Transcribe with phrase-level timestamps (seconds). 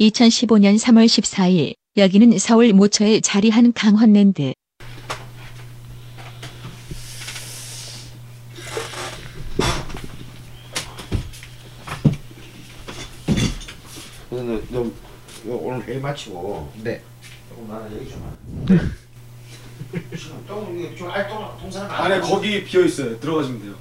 [0.00, 4.54] 2015년 3월 14일 여기는 서울 모처에 자리한 강헌랜드.
[14.30, 14.84] 그래서 너,
[15.44, 17.02] 너 오늘 회의 마치고 네.
[17.48, 20.16] 조금 나는 얘기 좀 하.
[20.16, 22.20] 지금 똥 이게 좀 아예 똥 동사는 안 안에.
[22.20, 23.18] 거기 비어 있어요.
[23.20, 23.74] 들어가시면 돼요.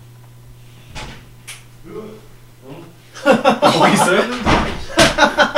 [3.62, 4.22] 거기 있어요?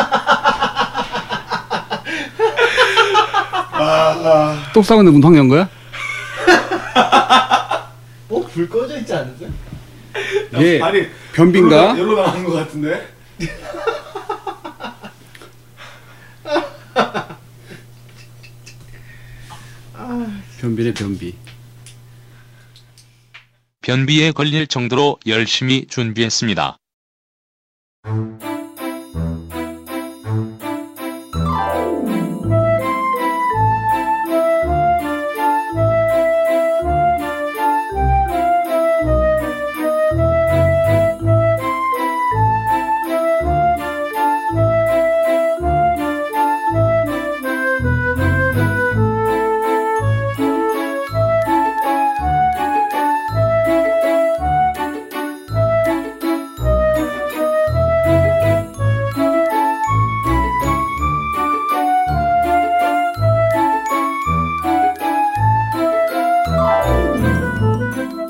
[4.73, 5.69] 똥 싸고 문 방연 거야?
[8.29, 8.41] 어?
[8.53, 9.49] 불 꺼져 있지 않으세요?
[10.59, 10.81] 예.
[10.81, 11.97] 아니 변비인가?
[11.97, 13.07] 열로 나가는 것 같은데.
[20.59, 21.35] 변비네 변비.
[23.81, 26.77] 변비에 걸릴 정도로 열심히 준비했습니다.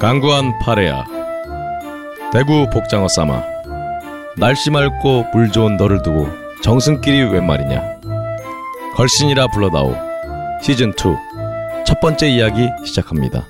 [0.01, 1.05] 강구한 파레야.
[2.33, 3.43] 대구 복장어 싸마
[4.35, 6.27] 날씨 맑고 물 좋은 너를 두고
[6.63, 8.01] 정승끼리 웬 말이냐.
[8.95, 9.93] 걸신이라 불러다오.
[10.63, 13.47] 시즌2 첫 번째 이야기 시작합니다.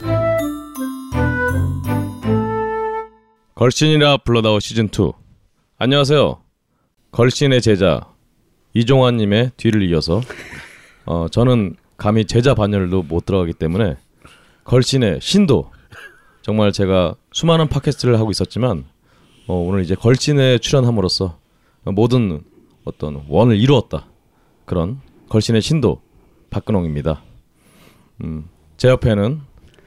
[3.55, 5.13] 걸신이라 불러다오 시즌2
[5.77, 6.37] 안녕하세요.
[7.13, 8.01] 걸신의 제자
[8.73, 10.19] 이종환님의 뒤를 이어서
[11.05, 13.95] 어, 저는 감히 제자 반열도 못 들어가기 때문에
[14.65, 15.71] 걸신의 신도
[16.41, 18.85] 정말 제가 수많은 팟캐스트를 하고 있었지만
[19.47, 21.37] 어, 오늘 이제 걸신에 출연함으로써
[21.83, 22.43] 모든
[22.83, 24.07] 어떤 원을 이루었다
[24.65, 26.01] 그런 걸신의 신도
[26.49, 27.21] 박근홍입니다.
[28.23, 29.39] 음, 제 옆에는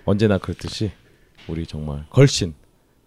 [0.05, 0.93] 언제나 그렇듯이
[1.49, 2.55] 우리 정말 걸신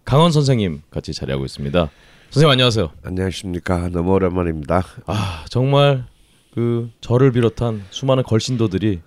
[0.04, 1.90] 강원 선생님 같이 자리하고 있습니다.
[2.30, 2.90] 선생님 안녕하세요.
[3.02, 3.88] 안녕하십니까.
[3.88, 4.82] 너무 오랜만입니다.
[5.06, 6.06] 아 정말
[6.54, 9.00] 그 저를 비롯한 수많은 걸신도들이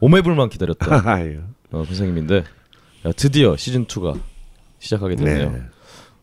[0.00, 1.40] 오매불만 기다렸던 아유.
[1.70, 2.42] 어, 선생님인데 야,
[3.16, 4.20] 드디어 시즌 2가
[4.78, 5.50] 시작하게 됐네요.
[5.50, 5.62] 네.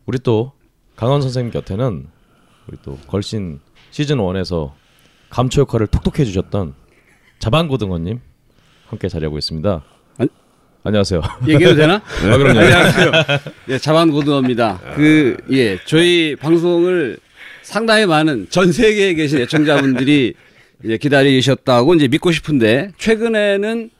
[0.06, 0.52] 우리 또
[0.96, 2.06] 강원 선생님 곁에는
[2.68, 3.60] 우리 또 걸신
[3.90, 4.72] 시즌 1에서
[5.28, 6.74] 감초 역할을 톡톡 해 주셨던
[7.38, 8.20] 자반고등어님
[8.86, 9.82] 함께 자리하고 있습니다.
[10.18, 10.28] 안-
[10.82, 11.22] 안녕하세요.
[11.46, 11.94] 얘기해도 되나?
[12.24, 12.58] 아, 그럼요.
[12.60, 13.12] 안녕하세요.
[13.68, 14.80] 예, 자반고등어입니다.
[14.96, 17.18] 그, 예, 저희 방송을
[17.62, 20.34] 상당히 많은 전 세계에 계신 애청자분들이
[20.84, 23.90] 이제 기다리셨다고 이제 믿고 싶은데, 최근에는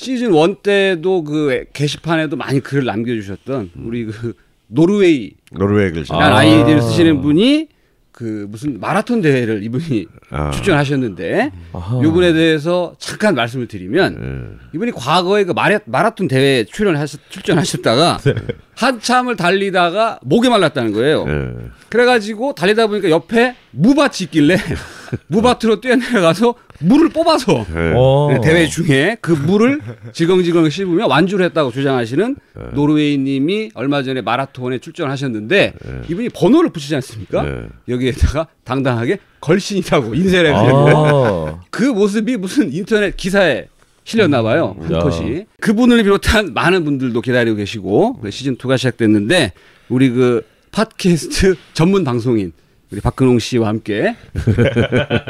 [0.00, 4.32] 시즌 1 때도 그 게시판에도 많이 글을 남겨주셨던 우리 그
[4.66, 6.10] 노르웨이 노르웨이 글씨.
[6.14, 6.38] 아.
[6.38, 7.68] 아이디를 쓰시는 분이
[8.10, 10.52] 그 무슨 마라톤 대회를 이분이 아.
[10.52, 11.98] 출전하셨는데 아하.
[11.98, 14.66] 이 부분에 대해서 잠깐 말씀을 드리면 예.
[14.74, 18.20] 이분이 과거에 그 마라, 마라톤 대회 출연하셨 출전하셨다가
[18.76, 21.26] 한참을 달리다가 목이 말랐다는 거예요.
[21.28, 21.52] 예.
[21.90, 24.56] 그래가지고 달리다 보니까 옆에 무밭이 있길래
[25.28, 27.92] 무밭으로 뛰어내려가서 물을 뽑아서 예.
[27.96, 28.28] 어.
[28.32, 29.80] 네, 대회 중에 그 물을
[30.12, 32.36] 질겅질겅 씹으며 완주를 했다고 주장하시는
[32.72, 35.74] 노르웨이님이 얼마 전에 마라톤에 출전하셨는데
[36.08, 37.42] 이분이 번호를 붙이지 않습니까?
[37.42, 37.62] 네.
[37.88, 41.60] 여기에다가 당당하게 걸신이라고 인쇄를 해주는데 아.
[41.70, 43.68] 그 모습이 무슨 인터넷 기사에
[44.04, 44.76] 실렸나 봐요.
[44.80, 44.98] 한 야.
[45.00, 45.44] 컷이.
[45.60, 49.52] 그분을 비롯한 많은 분들도 기다리고 계시고 시즌 2가 시작됐는데
[49.88, 50.42] 우리 그
[50.72, 52.52] 팟캐스트 전문 방송인
[52.90, 54.16] 우리 박근홍 씨와 함께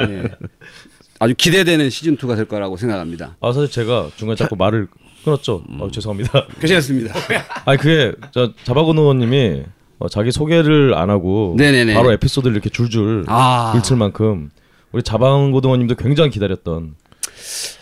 [0.09, 0.23] 예,
[1.21, 3.37] 아주 기대되는 시즌 2가 될 거라고 생각합니다.
[3.41, 4.89] 아 사실 제가 중간 에 자꾸 말을
[5.23, 5.63] 끊었죠.
[5.79, 6.47] 어, 죄송합니다.
[6.59, 7.15] 괜찮습니다.
[7.67, 9.63] 아니 그게 저 자바고노님이
[9.99, 11.93] 어, 자기 소개를 안 하고 네네네.
[11.93, 14.51] 바로 에피소드를 이렇게 줄줄 아, 읊을 만큼
[14.93, 16.95] 우리 자방고등어님도 굉장히 기다렸던.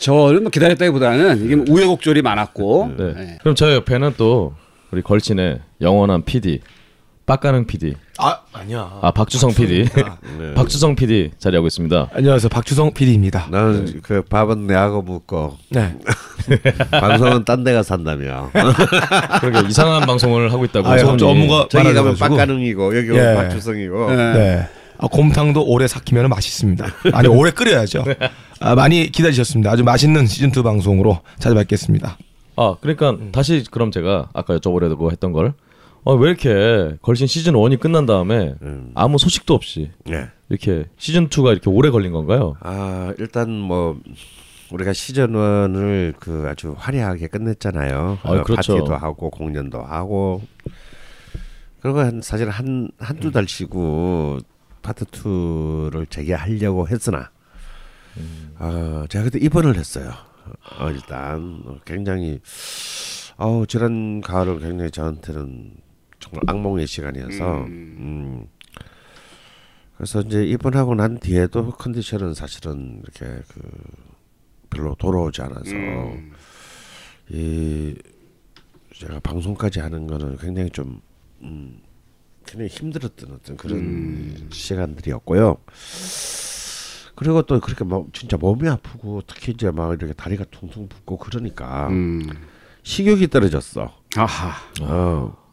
[0.00, 3.14] 저는 뭐 기다렸다기보다는 이게 뭐 우여곡절이 많았고 네.
[3.16, 3.38] 예.
[3.40, 4.54] 그럼 저 옆에는 또
[4.90, 6.60] 우리 걸친의 영원한 PD
[7.28, 8.90] 빡가능 PD, 아 아니야.
[9.02, 9.84] 아 박주성 PD,
[10.40, 10.54] 네.
[10.54, 12.08] 박주성 PD 자리하고 있습니다.
[12.14, 13.48] 안녕하세요 박주성 PD입니다.
[13.50, 15.94] 나는 그 밥은 내하고 묻고 네.
[16.90, 18.50] 방송은 딴 데가 산다며.
[19.40, 20.88] 그러게 이상한 방송을 하고 있다고.
[20.88, 22.16] 아, 예, 업무가 저기 가면.
[22.16, 23.12] 빡가능이고 여기 예.
[23.12, 24.10] 오면 박주성이고.
[24.10, 24.32] 네.
[24.32, 24.68] 네.
[24.96, 26.86] 아, 곰탕도 오래 삭히면 맛있습니다.
[27.12, 28.06] 아니 오래 끓여야죠.
[28.60, 29.70] 아, 많이 기다리셨습니다.
[29.70, 32.16] 아주 맛있는 시즌 2 방송으로 찾아뵙겠습니다.
[32.56, 35.52] 아 그러니까 다시 그럼 제가 아까 여쭤보려고 했던 걸.
[36.08, 38.92] 어, 왜 이렇게 걸신 시즌 1이 끝난 다음에 음.
[38.94, 40.30] 아무 소식도 없이 예.
[40.48, 42.56] 이렇게 시즌 2가 이렇게 오래 걸린 건가요?
[42.60, 44.00] 아 일단 뭐
[44.72, 48.20] 우리가 시즌 1을 그 아주 화려하게 끝냈잖아요.
[48.22, 48.72] 아, 그렇죠.
[48.72, 50.40] 파티도 하고 공연도 하고
[51.82, 54.38] 그리고 한 사실 한 한두 달 쉬고
[54.80, 57.30] 파트 2를 재개하려고 했으나
[58.56, 60.10] 아 제가 그때 입원을 했어요.
[60.78, 62.40] 어, 일단 굉장히
[63.36, 65.86] 어 지난 가을은 굉장히 저한테는
[66.18, 68.46] 정말 악몽의 시간이어서 음.
[69.96, 73.60] 그래서 이제 입원하고 난 뒤에도 컨디션은 사실은 이렇게 그
[74.70, 75.72] 별로 돌아오지 않아서
[77.30, 77.96] 이
[78.94, 81.00] 제가 방송까지 하는 거는 굉장히 좀
[81.42, 81.80] 음,
[82.46, 85.56] 굉장히 힘들었던 어떤 그런 시간들이었고요.
[87.14, 91.88] 그리고 또 그렇게 막 진짜 몸이 아프고 특히 이제 막 이렇게 다리가 퉁퉁 붓고 그러니까
[91.88, 92.22] 음.
[92.84, 93.92] 식욕이 떨어졌어.
[94.16, 94.54] 아하.
[94.82, 95.47] 어.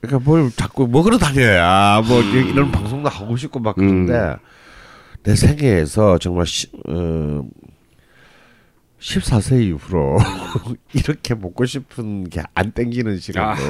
[0.00, 4.36] 그러니까 뭘 자꾸 먹으러 다녀야 뭐 이런 방송도 하고 싶고 막 그런데
[5.24, 7.42] 내 생애에서 정말 시, 어,
[9.00, 10.18] 14세 이후로
[10.94, 13.62] 이렇게 먹고 싶은 게 안 땡기는 시간도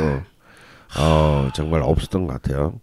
[0.98, 2.80] 어 정말 없었던 것 같아요.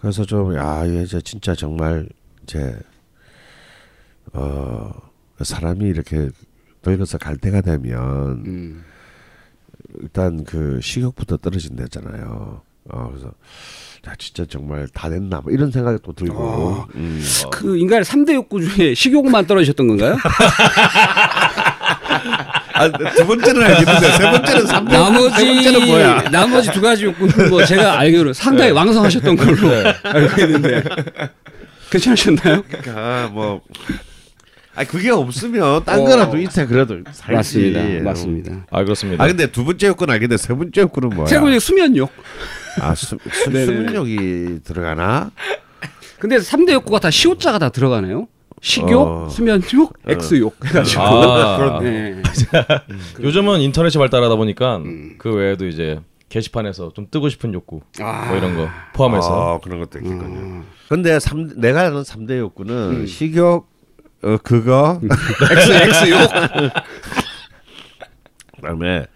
[0.00, 2.08] 그래서 좀야 이제 진짜 정말
[2.44, 2.76] 이제
[4.32, 4.90] 어
[5.42, 6.28] 사람이 이렇게
[6.84, 8.84] 늙어서 갈 때가 되면 음.
[10.00, 12.60] 일단 그 식욕부터 떨어진다잖아요.
[12.90, 13.28] 어 그래서
[14.06, 16.86] 야 진짜 정말 다 됐나 뭐 이런 생각이 또 들고.
[16.94, 17.22] 음.
[17.50, 20.16] 그 인간의 3대 욕구 중에 식욕만 떨어지셨던 건가요?
[22.74, 26.22] 아, 두 번째는 알겠는데 세 번째는 삼세 나머지 번째는 뭐야?
[26.30, 29.68] 나머지 두 가지 욕구는 뭐 제가 알기로 상당히 왕성하셨던 걸로
[30.04, 30.82] 알고 있는데
[31.90, 32.62] 괜찮으셨나요?
[32.62, 33.60] 그러니까 뭐.
[34.78, 36.04] 아 그게 없으면 딴 어.
[36.04, 37.34] 거라도 있어 그래도 살지.
[37.34, 38.04] 맞습니다.
[38.04, 38.66] 맞습니다.
[38.70, 39.24] 아 그렇습니다.
[39.24, 41.26] 아 근데 두 번째 욕구는 알겠는데 세 번째 욕구는 뭐야?
[41.26, 42.08] 세 번째 수면욕.
[42.80, 43.44] 아 수, 수.
[43.50, 45.32] 수면욕이 들어가나?
[46.20, 48.28] 근데 3대 욕구가 다 시옷자가 다 들어가네요.
[48.60, 49.28] 식욕, 어.
[49.28, 51.02] 수면욕, 액수욕 해가지고.
[51.02, 52.22] 아, 네.
[53.20, 54.80] 요즘은 인터넷이 발달하다 보니까
[55.18, 59.98] 그 외에도 이제 게시판에서 좀 뜨고 싶은 욕구 뭐 이런 거 포함해서 아, 그런 것도
[59.98, 60.62] 있겠군요.
[60.88, 63.68] 근데 삼, 내가 아는 삼대 욕구는 식욕,
[64.22, 65.00] 어, 그거,
[65.52, 66.30] 액수, 액수욕.
[68.56, 69.06] 그다음에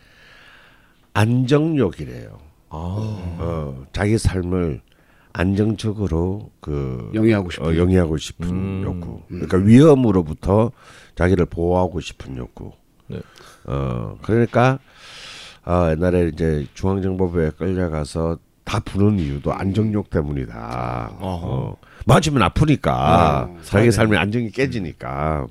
[1.14, 2.38] 안정욕이래요.
[2.70, 4.80] 아, 어, 자기 삶을
[5.32, 7.66] 안정적으로 그 영위하고 싶은.
[7.66, 8.82] 어, 영위하고 싶은 음.
[8.84, 9.22] 욕구.
[9.28, 10.70] 그러니까 위험으로부터
[11.16, 12.72] 자기를 보호하고 싶은 욕구.
[13.08, 13.20] 네.
[13.66, 14.78] 어 그러니까
[15.64, 18.38] 아 옛날에 이제 중앙정보부에 끌려가서
[18.72, 21.16] 다 부는 이유도 안정욕 때문이다.
[21.20, 21.76] 어.
[22.06, 25.46] 맞으면 아프니까 자기 삶의 안정이 깨지니까.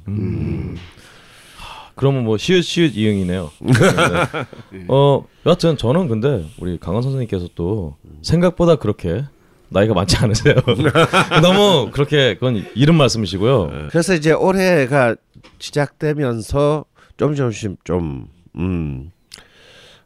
[1.94, 3.52] 그러면 뭐 시읒 시읒 이응이네요.
[4.74, 4.86] 네.
[4.88, 9.24] 어 여하튼 저는 근데 우리 강원 선생님께서 또 생각보다 그렇게
[9.70, 10.56] 나이가 많지 않으세요.
[11.44, 13.90] 너무 그렇게 그건 이른 말씀이시고요.
[13.92, 15.16] 그래서 이제 올해가
[15.60, 16.86] 시작되면서
[17.18, 19.12] 좀 조금씩 좀 음.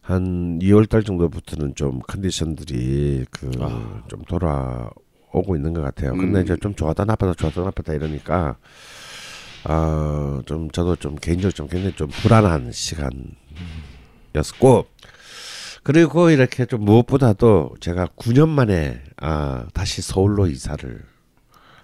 [0.05, 6.13] 한 2월 달 정도부터는 좀 컨디션들이 그좀 돌아오고 있는 것 같아요.
[6.13, 8.57] 근데 이제 좀 좋았다 나쁘다 좋았다 나쁘다 이러니까
[9.63, 13.33] 아, 좀 저도 좀 개인적으로 좀 굉장히 좀 불안한 시간이었고
[15.83, 21.03] 그리고 이렇게 좀 무엇보다도 제가 9년 만에 아, 다시 서울로 이사를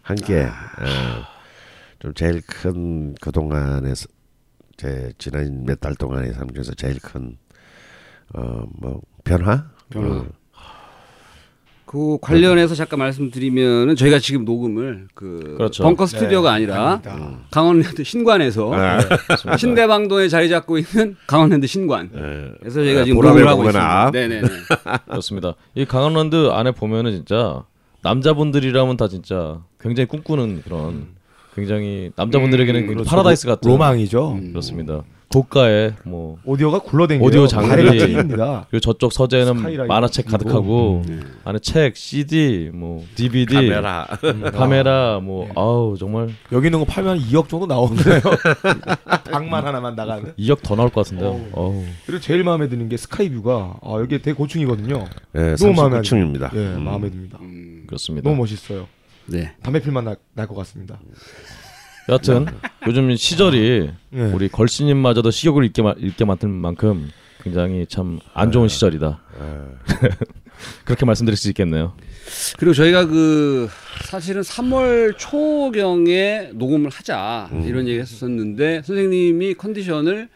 [0.03, 0.51] 한게 어,
[1.99, 4.07] 좀 제일 큰 그동안에 서-
[4.77, 7.37] 제 지난 몇 달 동안의 삶 중에서 제일 큰
[8.33, 9.65] 어뭐 변화?
[9.89, 10.15] 변화.
[10.17, 10.25] 어,
[11.85, 15.83] 그 관련해서 잠깐 말씀드리면은 저희가 지금 녹음을 그 그렇죠.
[15.83, 17.39] 벙커 스튜디오가 네, 아니라 아닙니다.
[17.51, 19.57] 강원랜드 신관에서 아.
[19.57, 22.09] 신대방동에 자리 잡고 있는 강원랜드 신관.
[22.15, 22.53] 예.
[22.61, 23.63] 그래서 저희가 네, 지금 녹음을 하고.
[23.65, 24.11] 있습니다.
[24.11, 24.47] 네 네 네.
[25.09, 25.55] 그렇습니다.
[25.75, 27.65] 이 강원랜드 안에 보면은 진짜
[28.03, 31.07] 남자분들이라면 다 진짜 굉장히 꿈꾸는 그런
[31.55, 33.09] 굉장히 남자분들에게는 굉장히 그렇죠.
[33.09, 34.39] 파라다이스 같은 로망이죠.
[34.51, 35.03] 그렇습니다.
[35.31, 37.25] 고가의 뭐 오디오가 굴러댕겨요.
[37.25, 37.69] 오디오 장비.
[37.83, 41.03] 그리고 저쪽 서재는 만화책 가득하고
[41.45, 44.07] 안에 책, CD, 뭐 DVD, 카메라.
[44.53, 48.19] 카메라, 뭐 아우 정말 여기 있는 거 팔면 2억 정도 나오는데요.
[49.31, 50.33] 방만 하나만 나가는.
[50.37, 51.29] 2억 더 나올 것 같은데요.
[51.29, 51.49] 어우.
[51.53, 51.83] 어우.
[52.05, 55.05] 그리고 제일 마음에 드는 게 sky view가 아 여기 되게 고층이거든요.
[55.35, 56.53] 예, 너무 마음에 39층입니다.
[56.55, 57.39] 예, 마음에 듭니다.
[57.87, 58.29] 그렇습니다.
[58.29, 58.87] 너무 멋있어요.
[59.27, 59.53] 네.
[59.63, 60.99] 담배 필만 날것 같습니다.
[62.09, 62.45] 여하튼
[62.87, 64.21] 요즘 시절이 예.
[64.21, 67.09] 우리 걸씨님마저도 식욕을 잃게, 마, 잃게 만든 만큼
[67.43, 69.21] 굉장히 참 안 좋은 시절이다.
[70.85, 71.93] 그렇게 말씀드릴 수 있겠네요.
[72.59, 73.67] 그리고 저희가 그
[74.03, 80.29] 사실은 3월 초경에 녹음을 하자 이런 얘기 했었는데 선생님이 컨디션을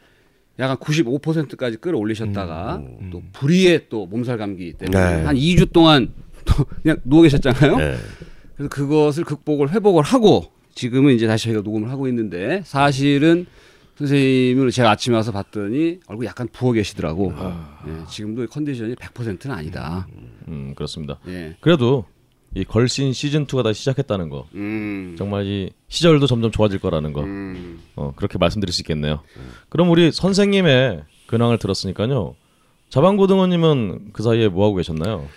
[0.58, 2.82] 약간 95%까지 끌어올리셨다가
[3.12, 5.24] 또 불의의 또 몸살 감기 때문에 네.
[5.26, 6.12] 한 2주 동안
[6.46, 7.78] 또 그냥 누워 계셨잖아요.
[7.82, 7.98] 예.
[8.56, 13.46] 그래서 그것을 극복을 회복을 하고 지금은 이제 다시 저희가 녹음을 하고 있는데 사실은
[13.98, 17.34] 선생님을 제가 아침에 와서 봤더니 얼굴 약간 부어 계시더라고.
[17.88, 20.06] 예, 지금도 컨디션이 100%는 아니다.
[20.50, 21.18] 음, 그렇습니다.
[21.28, 21.56] 예.
[21.62, 22.06] 그래도
[22.56, 25.16] 이 걸신 시즌 2가 다시 시작했다는 거 음.
[25.18, 27.80] 정말 이 시절도 점점 좋아질 거라는 거 음.
[27.96, 29.22] 어, 그렇게 말씀드릴 수 있겠네요.
[29.70, 32.36] 그럼 우리 선생님의 근황을 들었으니까요.
[32.90, 35.28] 자방고등어님은 그 사이에 뭐 하고 계셨나요?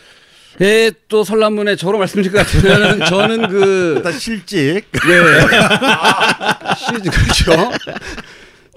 [0.61, 4.57] 예, 또 설란문에 저로 말씀드릴 것 같으면 저는 그 일단 실직.
[4.93, 6.75] 네.
[6.77, 7.71] 시즌 그렇죠.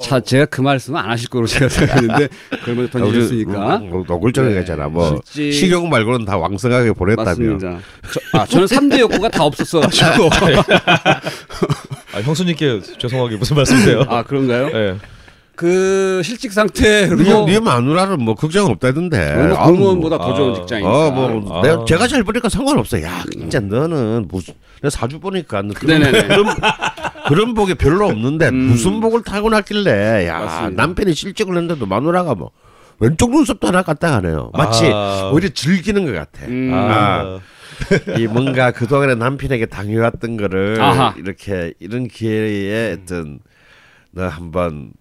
[0.02, 2.28] 자, 제가 그 말씀은 안 하실 거로 제가 생각했는데
[2.60, 3.78] 그걸 먼저 던지셨으니까.
[3.78, 4.88] 음, 노골적이게 했잖아.
[4.88, 7.26] 뭐 실직- 식용 말고는 다 왕성하게 보냈다며.
[7.30, 7.80] 맞습니다.
[8.12, 10.30] 저, 아, 저는 3대 욕구가 다 없었어가지고.
[12.14, 14.04] 아, 형수님께 죄송하게 무슨 말씀이세요?
[14.08, 14.70] 아, 그런가요?
[14.74, 14.96] 예.
[15.62, 17.18] 그 실직 상태로.
[17.18, 19.36] 네, 네 마누라는 뭐 걱정 없다던데.
[19.36, 21.08] 너무 아우, 공무원보다 더 좋은 아, 직장이니까.
[21.08, 21.62] 어, 뭐 아.
[21.62, 23.00] 내가 제가 잘 보니까 상관없어.
[23.04, 26.02] 야, 진짜 너는 무슨 내가 사주 보니까 너 그런.
[26.12, 26.46] 그런
[27.28, 28.56] 그런 복이 별로 없는데 음.
[28.56, 30.84] 무슨 복을 타고났길래 야 맞습니다.
[30.84, 32.50] 남편이 실직을 했는데도 마누라가 뭐
[32.98, 34.50] 왼쪽 눈썹도 하나 갖다 가네요.
[34.56, 35.30] 마치 아.
[35.32, 36.48] 오히려 즐기는 것 같아.
[36.48, 36.72] 음.
[36.74, 37.40] 아.
[38.18, 41.14] 이 뭔가 그동안에 남편에게 당해왔던 거를 아하.
[41.20, 43.42] 이렇게 이런 기회에 어떤
[44.10, 44.94] 너 한번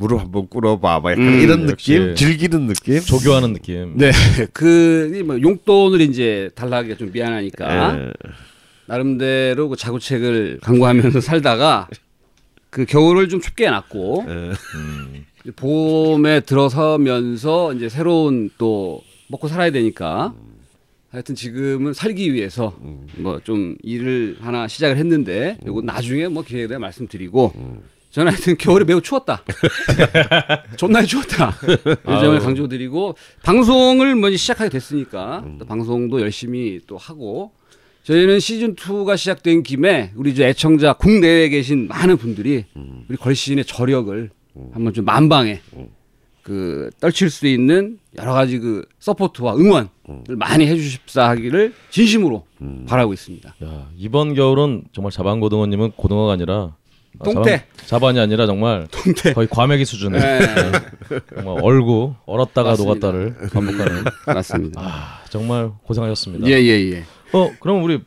[0.00, 1.92] 무릎 한번 꿇어봐, 막 약간 음, 이런 역시.
[1.98, 3.00] 느낌, 즐기는 느낌.
[3.00, 3.98] 조교하는 느낌.
[3.98, 4.10] 네.
[4.54, 7.98] 그, 용돈을 이제 달라기가 좀 미안하니까.
[7.98, 8.12] 예.
[8.86, 11.88] 나름대로 그 자구책을 강구하면서 살다가
[12.70, 14.32] 그 겨울을 좀 춥게 해놨고 예.
[14.74, 15.26] 음.
[15.54, 20.34] 봄에 들어서면서 이제 새로운 또 먹고 살아야 되니까
[21.10, 22.74] 하여튼 지금은 살기 위해서
[23.16, 27.52] 뭐좀 일을 하나 시작을 했는데 요거 나중에 뭐 기회에 대해 말씀드리고
[28.10, 29.42] 저는 하여튼 겨울에 매우 추웠다.
[30.76, 31.54] 존나 추웠다.
[31.62, 37.52] 이 점을 강조드리고 방송을 먼저 시작하게 됐으니까 또 방송도 열심히 또 하고
[38.02, 42.64] 저희는 시즌 2가 시작된 김에 우리 저 애청자 국내에 계신 많은 분들이
[43.08, 44.30] 우리 걸신의 저력을
[44.72, 45.60] 한번 좀 만방에
[46.42, 49.88] 그 떨칠 수 있는 여러 가지 그 support와 응원을
[50.36, 52.44] 많이 해주십사 하기를 진심으로
[52.88, 53.54] 바라고 있습니다.
[53.64, 56.74] 야, 이번 겨울은 정말 자반고등어님은 고등어가 아니라
[57.18, 57.64] 아, 동태.
[57.76, 59.32] 자방- 자반 이 아니라 정말 동태.
[59.34, 60.38] 거의 과메기 수준의 네.
[61.34, 62.94] 정말 얼고 얼었다가 맞습니다.
[63.10, 64.80] 녹았다를 반복하는 맞습니다.
[64.80, 66.46] 아, 정말 고생하셨습니다.
[66.48, 67.02] 예, 예, 예.
[67.32, 68.00] 어, 그럼 우리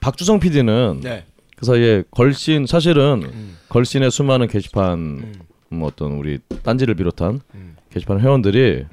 [0.00, 1.24] 박주성 PD는 네.
[1.56, 3.22] 그 사이에 걸신 사실은
[3.68, 5.34] 걸신의 수많은 게시판
[5.70, 7.40] 뭐 어떤 우리 딴지를 비롯한
[7.90, 8.84] 게시판 회원들이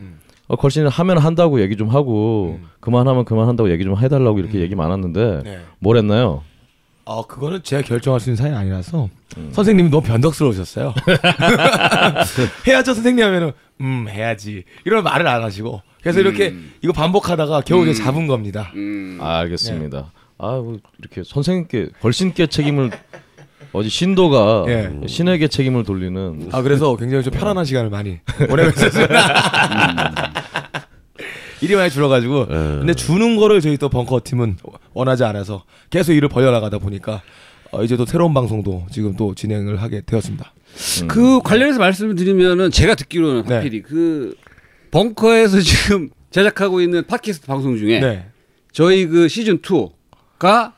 [0.48, 5.42] 어, 걸신을 하면 한다고 얘기 좀 하고 그만하면 그만한다고 얘기 좀 해달라고 이렇게 얘기 많았는데
[5.44, 5.60] 네.
[5.80, 6.44] 뭘 했나요?
[7.06, 9.10] 어 그거는 제가 결정할 수 있는 사안이 아니라서
[9.52, 10.94] 선생님이 너무 변덕스러우셨어요.
[12.68, 18.28] 해야죠 선생님 하면은 음 해야지 이런 말을 안 하시고 그래서 이렇게 이거 반복하다가 겨우에 잡은
[18.28, 18.72] 겁니다.
[18.76, 19.18] 음.
[19.22, 20.12] 아, 알겠습니다.
[20.38, 22.92] 아, 뭐 이렇게 선생님께 걸신께 책임을
[23.74, 24.92] 어디 신도가 예.
[25.08, 30.32] 신에게 책임을 돌리는 아 그래서 굉장히 좀 편안한 시간을 많이 보내고 있었습니다.
[31.62, 34.58] 일이 많이 줄어가지고 근데 주는 거를 저희 또 벙커 팀은
[34.94, 37.22] 원하지 않아서 계속 일을 벌려나가다 보니까
[37.72, 40.54] 어, 이제 또 새로운 방송도 지금 또 진행을 하게 되었습니다.
[41.08, 43.56] 그 관련해서 말씀을 드리면은 제가 듣기로는 네.
[43.56, 44.36] 하필이 그
[44.92, 48.26] 벙커에서 지금 제작하고 있는 팟캐스트 방송 중에 네.
[48.74, 50.74] 저희 그 시즌 2가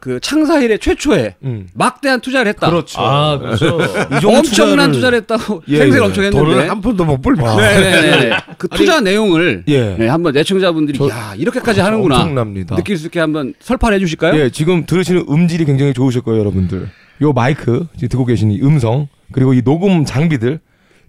[0.00, 1.68] 그 창사 이래 최초에 음.
[1.74, 2.70] 막대한 투자를 했다.
[2.70, 3.00] 그렇죠.
[3.00, 3.78] 아, 그렇죠.
[4.16, 6.06] 이 정도 엄청난 투자를- 투자를 했다고 예, 생생 예.
[6.06, 6.68] 엄청 돈을 했는데.
[6.68, 7.56] 한 푼도 못 벌면.
[7.56, 8.36] 네네네.
[8.58, 9.96] 그 투자 내용을 예.
[9.98, 12.76] 네, 한번 애청자분들이 저- 야 이렇게까지 하는구나 엄청납니다.
[12.76, 14.40] 느낄 수 있게 한번 설파를 해주실까요?
[14.40, 16.88] 예, 지금 들으시는 음질이 굉장히 좋으실 거예요, 여러분들.
[17.22, 20.60] 요 마이크 지금 듣고 계신 이 음성 그리고 이 녹음 장비들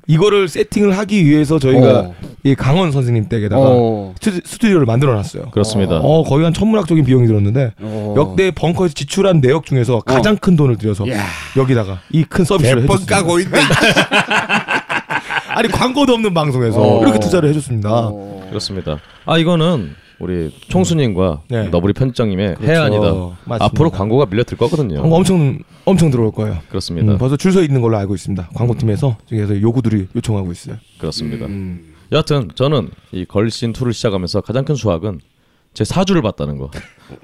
[0.07, 2.15] 이거를 세팅을 하기 위해서 저희가 어.
[2.43, 4.13] 이 강원 선생님 댁에다가 어.
[4.19, 5.51] 스튜, 스튜디오 를 만들어놨어요.
[5.51, 5.97] 그렇습니다.
[5.97, 8.15] 어, 거의 한 천문학적인 비용이 들었는데 어.
[8.17, 11.23] 역대 벙커에서 지출한 내역 중에서 가장 큰 돈을 들여서 야.
[11.55, 13.15] 여기다가 이 큰 서비스를 해줬습니다.
[13.15, 13.59] 까고 있네.
[15.53, 17.01] 아니 광고도 없는 방송에서 어.
[17.03, 17.89] 이렇게 투자를 해줬습니다.
[17.91, 18.45] 어.
[18.49, 18.97] 그렇습니다.
[19.25, 21.69] 아 이거는 우리 총수님과 네.
[21.69, 22.71] 너브리 편집장님의 그렇죠.
[22.71, 23.01] 해안이다.
[23.45, 23.65] 맞습니다.
[23.65, 25.01] 앞으로 광고가 밀려들 거거든요.
[25.01, 26.59] 광고 엄청 엄청 들어올 거예요.
[26.69, 27.13] 그렇습니다.
[27.13, 28.49] 음, 벌써 줄 서 있는 걸로 알고 있습니다.
[28.53, 30.77] 광고팀에서 지금서 요구들이 요청하고 있어요.
[30.99, 31.47] 그렇습니다.
[31.47, 31.93] 음.
[32.11, 35.19] 여하튼 저는 이 걸신 2를 시작하면서 가장 큰 수확은
[35.73, 36.69] 제 사주를 봤다는 거.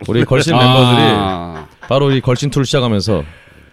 [0.08, 1.68] 우리 걸신 멤버들이 아.
[1.88, 3.24] 바로 이 걸신 2를 시작하면서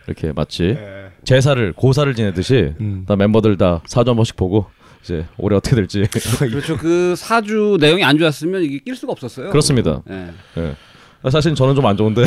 [0.07, 0.77] 이렇게 마치
[1.25, 3.05] 제사를 고사를 지내듯이 음.
[3.09, 4.67] 다 멤버들 다 사주 한 번씩 보고
[5.05, 6.03] 이제 올해 어떻게 될지
[6.41, 6.77] 그렇죠.
[6.79, 9.51] 그 사주 내용이 안 좋았으면 이게 낄 수가 없었어요.
[9.51, 10.03] 그렇습니다.
[10.11, 10.31] 예.
[10.57, 10.75] 예.
[11.23, 12.23] 아, 사실 저는 좀 안 좋은데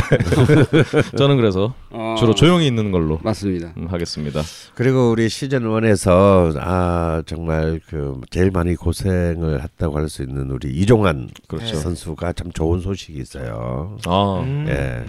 [1.18, 3.74] 저는 그래서 어, 주로 조용히 있는 걸로 맞습니다.
[3.78, 4.42] 음, 하겠습니다.
[4.74, 10.70] 그리고 우리 시즌 1에서 아 정말 그 제일 많이 고생을 했다고 할 수 있는 우리
[10.72, 11.76] 이종환 그렇죠.
[11.76, 13.98] 선수가 참 좋은 소식이 있어요.
[14.08, 14.66] 아, 음.
[14.68, 15.06] 예.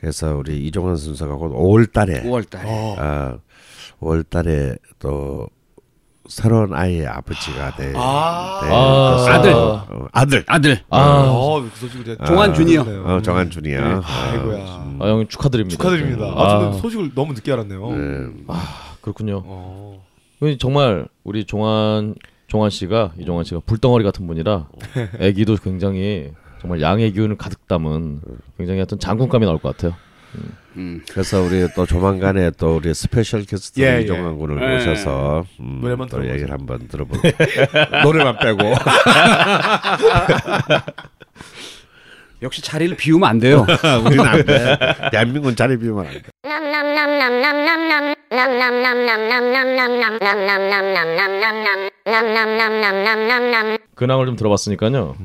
[0.00, 3.36] 그래서 우리 이종환 선수가 곧 5월 달에 5월 달에 아
[4.00, 5.46] 5월 달에 또
[6.28, 7.92] 새로운 아이의 아버지가 돼.
[7.96, 8.60] 아.
[8.62, 9.16] 돼- 아.
[9.16, 9.34] 됐어요.
[9.34, 9.52] 아들.
[9.54, 10.44] 어, 아들.
[10.46, 12.82] 아들 아, 어, 그 소식을 제가 종환 주니어.
[12.82, 13.80] 어, 정한 주니어.
[13.80, 14.00] 네.
[14.04, 14.56] 아이고야.
[14.58, 15.76] 음, 아 형님 축하드립니다.
[15.76, 16.24] 축하드립니다.
[16.26, 17.90] 아, 아, 저는 소식을 너무 늦게 알았네요.
[17.90, 18.26] 네.
[19.00, 19.42] 그렇군요.
[19.44, 20.02] 어.
[20.58, 22.14] 정말 우리 종환
[22.48, 24.66] 종환 씨가 이종환 씨가 불덩어리 같은 분이라
[25.20, 28.20] 애기도 굉장히 정말 양의 기운을 가득 담은
[28.58, 29.94] 굉장히 어떤 장군감이 나올 것 같아요.
[30.76, 31.02] 음.
[31.10, 34.74] 그래서 우리 또 조만간에 또 우리 special guest 예, 이종환 군을 예.
[34.74, 36.26] 모셔서 음, 노래만 또.
[36.28, 37.20] 얘기를 한번 들어보고
[38.04, 38.58] 노래만 빼고
[42.42, 43.64] 역시 자리를 비우면 안 돼요.
[44.04, 44.76] 우리는 안 돼.
[45.10, 46.22] 대한민국은 자리 비우면 안 돼.
[53.94, 55.16] 근황을 좀 들어봤으니까요.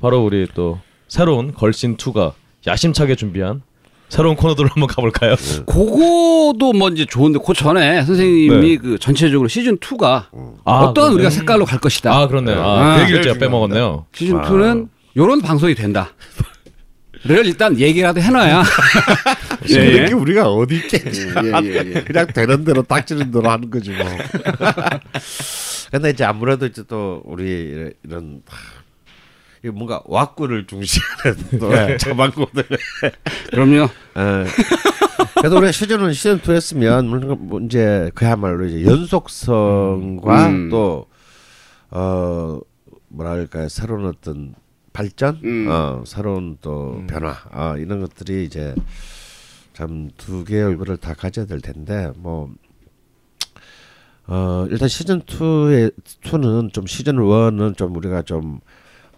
[0.00, 2.34] 바로 우리 또 새로운 걸신 2가
[2.66, 3.62] 야심차게 준비한
[4.08, 5.34] 새로운 코너들로 한번 가볼까요?
[5.66, 10.26] 그거도 뭐 이제 좋은데 그 전에 선생님이 그 전체적으로 시즌 2가
[10.64, 11.14] 아, 어떤.
[11.14, 12.14] 우리가 색깔로 갈 것이다.
[12.16, 12.62] 아 그렇네요.
[12.62, 14.06] 아, 아, 그 얘기를 제가 빼먹었네요.
[14.14, 16.10] 시즌 2는 요런 방송이 된다.
[17.24, 18.62] 를 일단 얘기라도 해놔야.
[19.66, 21.26] 이렇게 우리가 어디 있겠지.
[21.42, 22.02] 예, 예, 예.
[22.06, 24.06] 그냥 되는 대로 딱지는 대로 하는 거지 뭐.
[25.90, 28.42] 근데 이제 아무래도 이제 또 우리 이런- 이런
[29.70, 32.64] 뭔가 왁구를 중시하는 또 자방고들.
[33.50, 33.84] 그럼요.
[34.14, 34.44] 어.
[35.36, 40.70] 그래도 우리 시즌은 시즌 2 했으면 물론 뭐 이제 그야말로 이제 연속성과 음.
[40.70, 41.06] 또
[41.90, 42.60] 어
[43.08, 44.54] 뭐랄까 새로운 어떤
[44.92, 45.66] 발전, 음.
[45.70, 48.74] 어 새로운 또 변화, 어, 이런 것들이 이제
[49.72, 52.50] 참 두 개의 얼굴을 다 가져야 될 텐데 뭐.
[54.28, 55.92] 어 일단 시즌 2의
[56.24, 58.58] 2는 좀 시즌 1은 좀 우리가 좀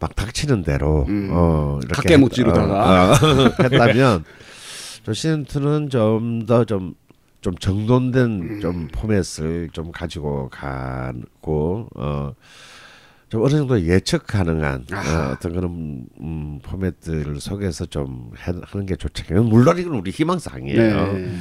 [0.01, 1.29] 막 닥치는 대로 음.
[1.33, 3.11] 어 이렇게 각계 못 했- 지르다가.
[3.11, 3.17] 어, 어,
[3.63, 4.25] 했다면
[5.05, 6.95] 좀 시즌 2는 좀 더 좀
[7.41, 8.61] 좀 정돈된 음.
[8.61, 12.33] 좀 포맷을 좀 가지고 가고 어.
[13.29, 18.97] 좀 어느 정도 예측 가능한 어, 어떤 그런 음, 포맷들을 속에서 좀 해, 하는 게
[18.97, 19.23] 좋죠.
[19.45, 21.13] 물론 이건 우리 희망사항이에요.
[21.13, 21.37] 네.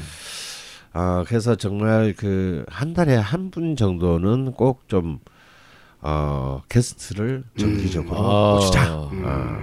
[0.94, 5.20] 아 그래서 정말 그 한 달에 한 분 정도는 꼭좀
[6.02, 8.82] 어, 게스트를 정기적으로 모시자.
[8.84, 9.60] 아,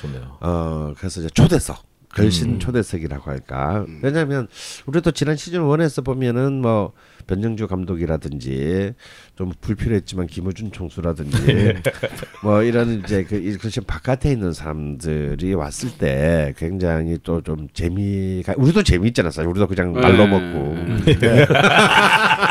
[0.00, 0.38] 좋네요.
[0.40, 2.58] 어 그래서 이제 초대석 걸신 음.
[2.58, 3.84] 초대석이라고 할까.
[4.02, 4.48] 왜냐하면
[4.86, 6.92] 우리도 지난 시즌 원에서 보면은 뭐
[7.26, 8.94] 변정주 감독이라든지
[9.36, 11.74] 좀 불필요했지만 김우준 총수라든지 네.
[12.42, 18.82] 뭐 이런 이제 그 이것이 바깥에 있는 사람들이 왔을 때 굉장히 또 좀 재미가 우리도
[18.82, 20.26] 재미있잖아 사실 우리도 그냥 말로 네.
[20.26, 20.76] 먹고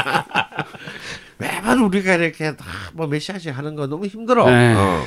[1.38, 4.50] 매번 우리가 이렇게 다뭐몇 시간씩 하는 거 너무 힘들어.
[4.50, 4.74] 네.
[4.74, 5.04] 어.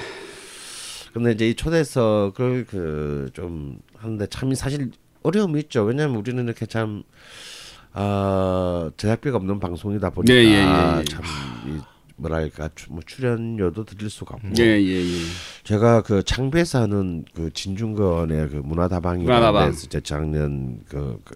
[1.12, 4.90] 근데 이제 이 초대석을 그 좀 하는데 참 사실
[5.22, 5.82] 어려움이 있죠.
[5.84, 7.02] 왜냐하면 우리는 이렇게 참
[7.92, 11.04] 아, 제작비가 없는 방송이다 보니까 예, 예, 예, 예.
[11.04, 11.22] 참
[11.66, 11.78] 이,
[12.16, 15.18] 뭐랄까 주- 뭐 출연료도 드릴 수가 없고 예, 예, 예.
[15.64, 19.70] 제가 그 창배에서 하는 그 진중권의 그 문화다방이라는 문화다방.
[19.72, 21.34] 데서 이제 작년 그, 그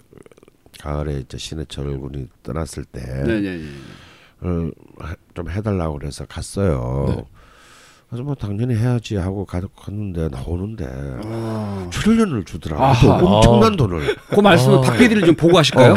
[0.81, 3.65] 가을에 이제 신해철 군이 떠났을 때 네, 네, 네.
[3.65, 4.04] 어, 하-
[5.35, 7.25] 좀 해달라고 그래서 갔어요.
[8.09, 10.85] 그래서 뭐 당연히 해야지 하고 가, 갔는데 나오는데
[12.45, 12.79] 주더라.
[12.79, 12.91] 아.
[12.91, 13.19] 아하.
[13.19, 14.17] 또 엄청난 돈을.
[14.29, 15.95] 그 말씀을 박 PD를 좀 보고 하실까요?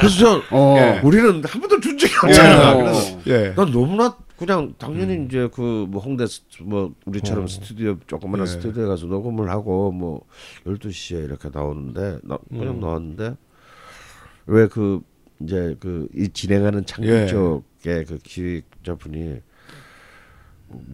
[0.00, 1.00] 그래서 저 어.
[1.02, 2.72] 우리는 한 번도 준 적이 없잖아.
[2.72, 2.76] 어.
[2.78, 3.54] 그래서 예.
[3.54, 8.50] 난 너무나 그냥 당연히 이제 그 뭐 홍대 스, 뭐 우리처럼 스튜디오 조그마한 예.
[8.50, 10.22] 스튜디오에 가서 녹음을 하고 뭐
[10.66, 13.36] 12시에 이렇게 나오는데 나 그냥 나왔는데
[14.46, 15.00] 왜그
[15.44, 17.26] 이제 그 이 진행하는 창비 예.
[17.26, 19.40] 쪽의 그 기획자분이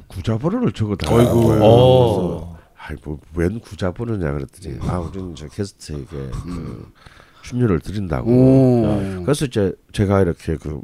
[0.08, 1.52] 구자번호를 적어 달라고 어이구.
[1.54, 1.62] 해요.
[1.64, 2.18] 어.
[2.18, 2.96] 그래서 아이
[3.34, 6.92] 뭐웬 구자번호냐 그랬더니 아 우리는 저 게스트에게 그
[7.42, 9.22] 출연료를 드린다고 오.
[9.24, 10.80] 그래서 이제 제가 이렇게 그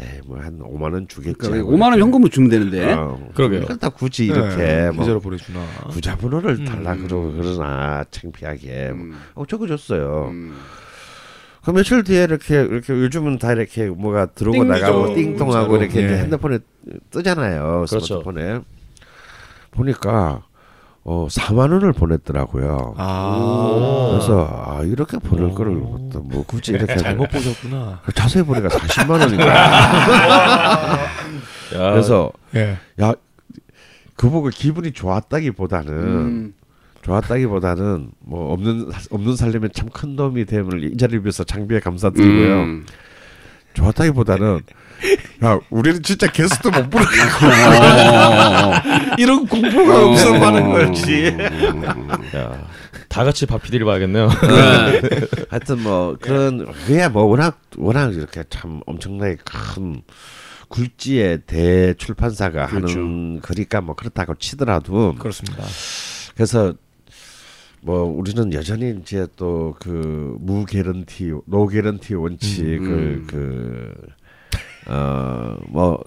[0.00, 1.34] 에이 뭐한 5만 원 주겠지.
[1.38, 2.00] 그러니까 하고 5만 원.
[2.00, 2.92] 현금을 주면 되는데.
[2.94, 3.60] 어, 그러게요.
[3.60, 5.64] 그걸 다 굳이 이렇게 뭐 계좌로 보내주나.
[5.90, 9.16] 구자번호를 달라 그러고 그러나 창피하게 음.
[9.34, 10.28] 어, 적어줬어요.
[10.32, 10.56] 음.
[11.64, 15.76] 그 며칠 뒤에 이렇게 이렇게 요즘은 다 이렇게 뭐가 들어오고 띵 나가고 띵 띵동하고.
[15.78, 16.18] 이렇게 예.
[16.18, 16.58] 핸드폰에
[17.10, 17.86] 뜨잖아요.
[17.88, 18.00] 그렇죠.
[18.00, 18.60] 스마트폰에
[19.70, 20.42] 보니까
[21.04, 22.94] 어 4만 원을 보냈더라고요.
[22.98, 24.08] 아.
[24.12, 25.54] 그래서 아 이렇게 보낼 오.
[25.54, 25.74] 거를
[26.12, 28.00] 또뭐 굳이 이렇게 잘못 보셨구나.
[28.14, 29.54] 자세히 보니까 40만 원인 거야.
[31.74, 32.76] 야, 그래서 예.
[33.00, 33.14] 야,
[34.16, 36.54] 그 보고 기분이 좋았다기보다는 음.
[37.04, 42.54] 좋았다기보다는 뭐 없는 없는 살림에 참 큰 도움이 됨을 이 자리를 빌어서 장비에 감사드리고요.
[42.62, 42.86] 음.
[43.74, 44.60] 좋았다기보다는
[45.44, 47.46] 야 우리는 진짜 게스트 못 부르겠고
[49.18, 51.26] 이런 공포가 없어 하는 거지.
[52.36, 52.66] 야,
[53.08, 54.28] 다 같이 밥피디를 봐야겠네요.
[55.50, 60.02] 하여튼 뭐 그런 그야 뭐 워낙 워낙 이렇게 참 엄청나게 큰
[60.68, 65.62] 굴지의 대출판사가 하는 거니까 뭐 그렇다고 치더라도 그렇습니다.
[66.34, 66.74] 그래서
[67.84, 73.24] 뭐 우리는 여전히 이제 또 그 무개런티 노개런티 원칙을
[74.86, 76.02] 그어뭐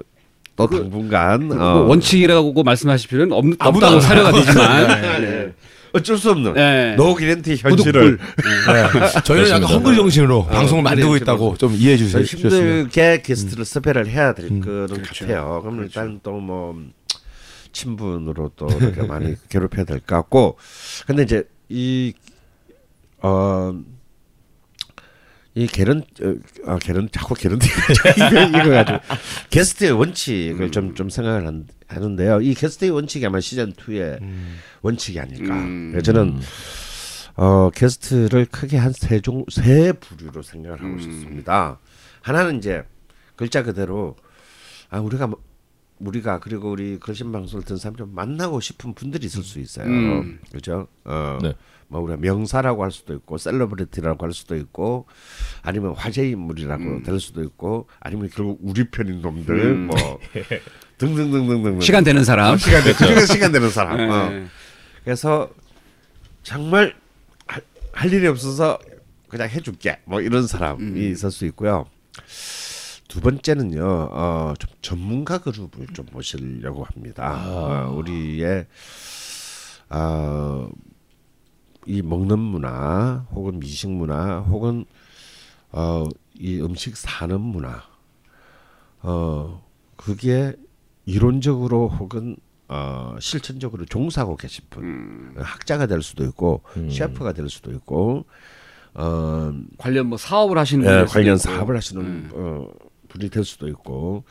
[0.55, 4.87] 또 당분간 뭐 어, 원칙이라고 말씀하실 필요는 없, 아무도 없다고 안 사료가 되지만.
[5.21, 5.53] 네.
[5.93, 6.95] 어쩔 수 없는 네.
[6.95, 8.17] 노개런티 현실을.
[8.17, 9.21] 네.
[9.23, 12.23] 저희는 약간 헝글 정신으로 방송을 만들고 그래, 있다고 좀 이해해 주세요.
[12.25, 14.61] 저 힘들게 게스트를 섭외를 해야 될 음.
[14.61, 15.59] 거는 같아요.
[15.63, 16.75] 그럼 일단 또 뭐
[17.71, 20.57] 친분으로 또 이렇게 많이 괴롭혀야 될 것 같고,
[21.05, 22.13] 근데 이제 이
[23.21, 23.73] 어.
[25.55, 26.35] 이 개런 어,
[26.67, 27.57] 아 개런 자꾸 개런
[28.15, 28.99] 이거 이거 가지고
[29.49, 32.41] 게스트의 원칙을 좀좀 생각을 한, 하는데요.
[32.41, 34.19] 이 게스트의 원칙이 아마 시즌 2의
[34.83, 35.55] 원칙이 아닐까.
[35.55, 35.99] 음.
[36.03, 36.39] 저는
[37.37, 40.99] 어 게스트를 크게 한 세 종 세 부류로 생각을 하고 음.
[40.99, 41.79] 싶습니다.
[42.21, 42.83] 하나는 이제
[43.35, 44.15] 글자 그대로
[44.91, 45.41] 아 우리가 뭐-
[45.99, 49.85] 우리가 그리고 우리 거신 방송을 듣는 사람 좀 만나고 싶은 분들이 있을 수 있어요.
[49.87, 50.39] 음.
[50.51, 50.87] 그죠?
[51.05, 51.37] 어.
[51.41, 51.53] 네.
[51.89, 55.05] 뭐 우리가 명사라고 할 수도 있고 셀러브리티라고 할 수도 있고
[55.61, 59.95] 아니면 화제 인물이라고 될 수도 있고 아니면 결국 우리 편인 놈들 뭐
[60.97, 62.57] 등등등등등 시간 되는 사람.
[62.57, 63.97] 시간 되 그중에 시간 되는 사람.
[63.97, 64.09] 네.
[64.09, 64.47] 어.
[65.03, 65.49] 그래서
[66.43, 66.93] 정말
[67.47, 67.61] 할,
[67.93, 68.79] 할 일이 없어서
[69.29, 71.85] 그냥 해줄게 뭐 이런 사람이 있을 수 있고요.
[73.07, 77.43] 두 번째는요, 어, 좀 전문가 그룹을 좀 모시려고 합니다.
[77.45, 78.67] 어, 우리의
[79.89, 80.69] 어,
[81.85, 84.85] 이 먹는 문화, 혹은 미식 문화, 혹은
[85.71, 87.81] 어, 이 음식 사는 문화,
[89.01, 89.63] 어,
[89.95, 90.53] 그게
[91.05, 92.35] 이론적으로 혹은
[92.67, 98.25] 어, 실천적으로 종사하고 계신 분, 학자가 될 수도 있고, 셰프가 될 수도 있고,
[98.93, 101.37] 어, 관련 뭐 사업을 하시는 예, 관련.
[101.37, 102.67] 사업을 하시는 어,
[103.07, 104.23] 분이 될 수도 있고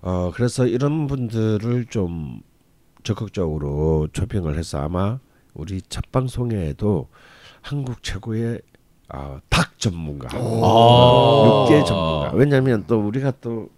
[0.00, 2.42] 어 그래서 이런 분들을 좀
[3.02, 5.18] 적극적으로 초빙을 해서 아마
[5.54, 7.08] 우리 첫 방송에도
[7.60, 8.60] 한국 최고의
[9.12, 12.32] 어, 닭 전문가, 어, 육계 전문가.
[12.32, 13.68] 왜냐하면 또 우리가 또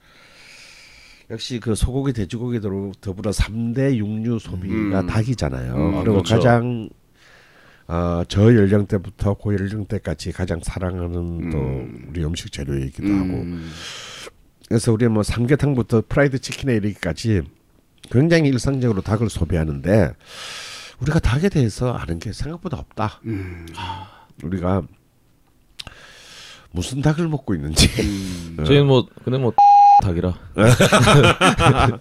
[1.30, 5.06] 역시 그 소고기, 돼지고기로 더불어 3대 육류 소비가 음.
[5.06, 5.74] 닭이잖아요.
[5.74, 6.37] 음, 그리고 그렇죠.
[6.37, 6.88] 가장
[7.88, 13.70] 어, 저 연령대부터 고 연령대까지 가장 사랑하는 또 우리 음식 재료이기도 하고 음.
[14.68, 17.42] 그래서 우리 뭐 삼계탕부터 프라이드 치킨에 이르기까지
[18.11, 20.12] 굉장히 일상적으로 닭을 소비하는데
[21.01, 23.20] 우리가 닭에 대해서 아는 게 생각보다 없다.
[23.27, 23.66] 음.
[24.42, 24.83] 우리가
[26.72, 28.64] 무슨 닭을 먹고 있는지 음.
[28.64, 29.53] 저희는 뭐 근데 뭐
[30.03, 30.35] 닭이라.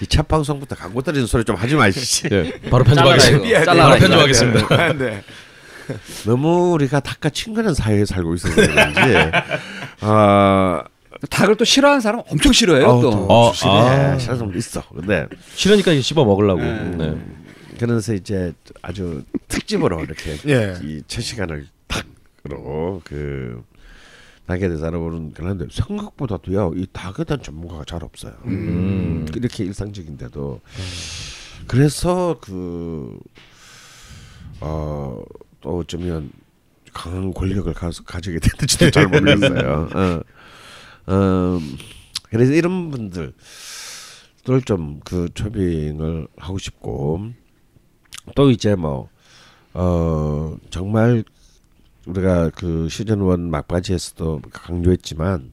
[0.00, 2.28] 이 첫 방송부터 광고 때리는 소리 좀 하지 마시지.
[2.28, 3.64] 네, 바로 편집하겠습니다.
[3.64, 3.98] 잘라라, 바로.
[4.00, 4.92] 편집하겠습니다.
[4.94, 5.22] 네.
[6.24, 9.00] 너무 우리가 닭과 친근한 사회에 살고 있어서 그런지
[10.00, 10.82] 아
[11.28, 13.10] 닭을 또 싫어하는 사람 엄청 싫어해요 어우, 또.
[13.10, 13.72] 또 어, 조심해.
[13.72, 14.18] 아.
[14.18, 14.82] 싫어하는 사람도 있어.
[14.94, 16.60] 근데 싫으니까 씹어 먹으려고.
[16.62, 16.94] 네.
[16.96, 17.14] 네.
[17.78, 20.76] 그래서 이제 아주 특집으로 이렇게 예.
[20.82, 23.62] 이첫 시간을 닭으로 그
[24.52, 28.34] 닭에 대해서 알아보는 그런데 생각보다도요 이 닭에 대한 전문가가 잘 없어요.
[28.44, 29.26] 음.
[29.34, 30.60] 이렇게 일상적인데도
[31.66, 33.18] 그래서 그
[34.60, 35.22] 어,
[35.60, 36.30] 또 어쩌면
[36.92, 39.88] 강한 권력을 가, 가지게 됐는지도 잘 모르겠어요.
[39.94, 40.20] 어,
[41.06, 41.58] 어,
[42.28, 43.32] 그래서 이런 분들
[44.44, 47.28] 좀그 초빙을 하고 싶고
[48.34, 49.08] 또 이제 뭐
[49.72, 51.24] 어, 정말
[52.06, 55.52] 우리가 그 시즌 원 막바지에서도 강조했지만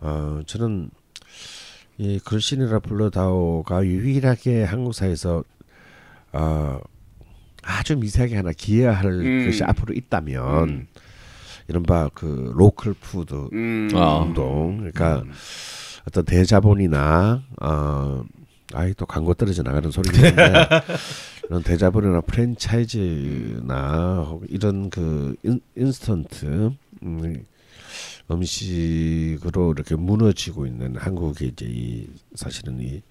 [0.00, 0.90] 어, 저는
[1.98, 5.44] 이 글신이라 불러다오가 유일하게 한국사에서
[6.32, 6.80] 어,
[7.62, 9.46] 아주 미세하게 하나 기여할 음.
[9.46, 10.86] 것이 앞으로 있다면
[11.68, 13.90] 이른바 그 local food 음.
[13.94, 14.18] 아.
[14.18, 15.24] 운동 그러니까
[16.06, 18.24] 어떤 대자본이나 어
[18.72, 20.80] 아이 또 광고 떨어져 나가는 소리가 있는데
[21.48, 23.68] 이런 대자본이나 프랜차이즈나
[24.48, 26.70] 이런 그 인, 인스턴트
[27.02, 27.44] 음,
[28.30, 33.02] 음식으로 이렇게 무너지고 있는 한국의 이제 이 사실은 이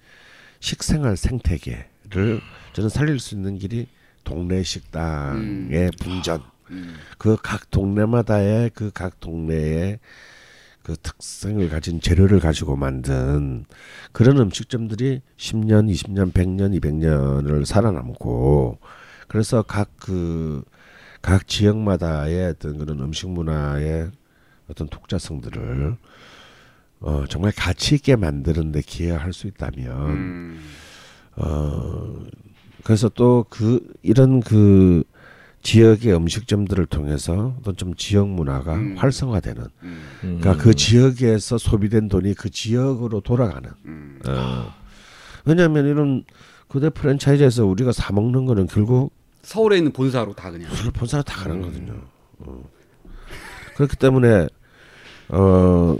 [0.60, 2.40] 식생활 생태계를
[2.72, 3.86] 저는 살릴 수 있는 길이
[4.24, 6.94] 동네 식당의 분전 음.
[7.18, 9.98] 그각 동네마다의 그 각 동네의
[10.82, 13.64] 그 특성을 가진 재료를 가지고 만든
[14.12, 18.78] 그런 음식점들이 10년, 20년, 100년, 200년을 살아남고
[19.28, 20.62] 그래서 각 그
[21.22, 24.10] 각 지역마다의 어떤 그런 음식 문화의
[24.70, 25.96] 어떤 독자성들을
[27.00, 30.58] 어 정말 가치 있게 만드는 데 기여할 수 있다면
[31.36, 32.14] 어
[32.84, 35.02] 그래서 또 그 이런 그
[35.62, 39.64] 지역의 음식점들을 통해서 어떤 좀 지역 문화가 활성화되는
[40.20, 43.70] 그러니까 그 지역에서 소비된 돈이 그 지역으로 돌아가는
[44.26, 44.74] 어.
[45.44, 46.24] 왜냐하면 이런
[46.68, 50.70] 그대 프랜차이즈에서 우리가 사 먹는 거는 결국 서울에 있는 본사로 다 그냥.
[50.94, 52.00] 본사로 다 가는 거거든요.
[52.38, 52.62] 어.
[53.74, 54.48] 그렇기 때문에
[55.30, 55.96] 어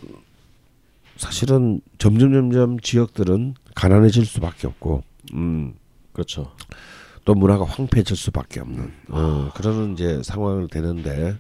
[1.16, 5.03] 사실은 점점 점점 지역들은 가난해질 수밖에 없고,
[5.35, 5.75] 음,
[6.12, 6.53] 그렇죠.
[7.31, 11.37] 또 문화가 황폐해질 수밖에 없는 어, 그런 이제 상황을 되는데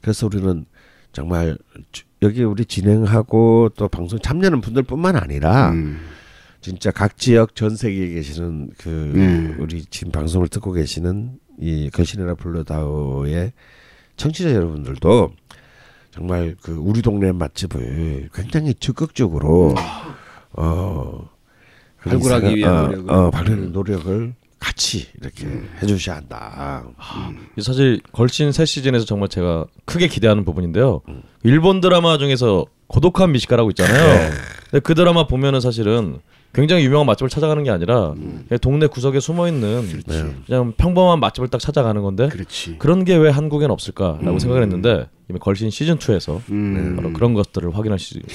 [0.00, 0.64] 그래서 우리는
[1.12, 1.58] 정말
[1.90, 5.98] 주- 여기 우리 진행하고 또 방송 참여하는 분들뿐만 아니라 음.
[6.60, 9.56] 진짜 각 지역 전 세계에 계시는 그 음.
[9.58, 13.52] 우리 지금 방송을 듣고 계시는 이 거신이라 불러다오의
[14.16, 15.32] 청취자 여러분들도
[16.12, 19.74] 정말 그 우리 동네 맛집을 굉장히 적극적으로
[20.52, 21.28] 어
[21.98, 23.12] 발굴하기 위한 어, 노력을.
[23.12, 25.46] 어, 발굴하는 노력을 같이 이렇게
[25.82, 26.84] 해주셔야 한다.
[27.56, 31.00] 이 사실 걸신 새 시즌에서 정말 제가 크게 기대하는 부분인데요.
[31.42, 34.30] 일본 드라마 중에서 고독한 미식가라고 있잖아요.
[34.70, 36.18] 근데 그 드라마 보면은 사실은
[36.52, 38.14] 굉장히 유명한 맛집을 찾아가는 게 아니라
[38.60, 40.02] 동네 구석에 숨어 있는
[40.46, 42.76] 그냥 평범한 맛집을 딱 찾아가는 건데 그렇지.
[42.78, 46.94] 그런 게 왜 한국엔 없을까라고 생각을 했는데 이미 걸신 시즌 2에서 음.
[46.96, 48.26] 바로 그런 것들을 확인할 수 있다.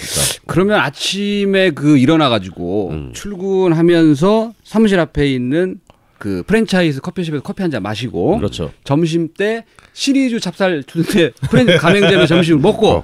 [0.47, 5.81] 그러면 아침에 그 일어나 가지고 출근하면서 사무실 앞에 있는
[6.17, 8.71] 그 프랜차이즈 커피숍에서 커피 한 잔 마시고 그렇죠.
[8.84, 13.04] 점심 때 시리즈 찹쌀 주는데 프랜 가맹점에 점심을 먹고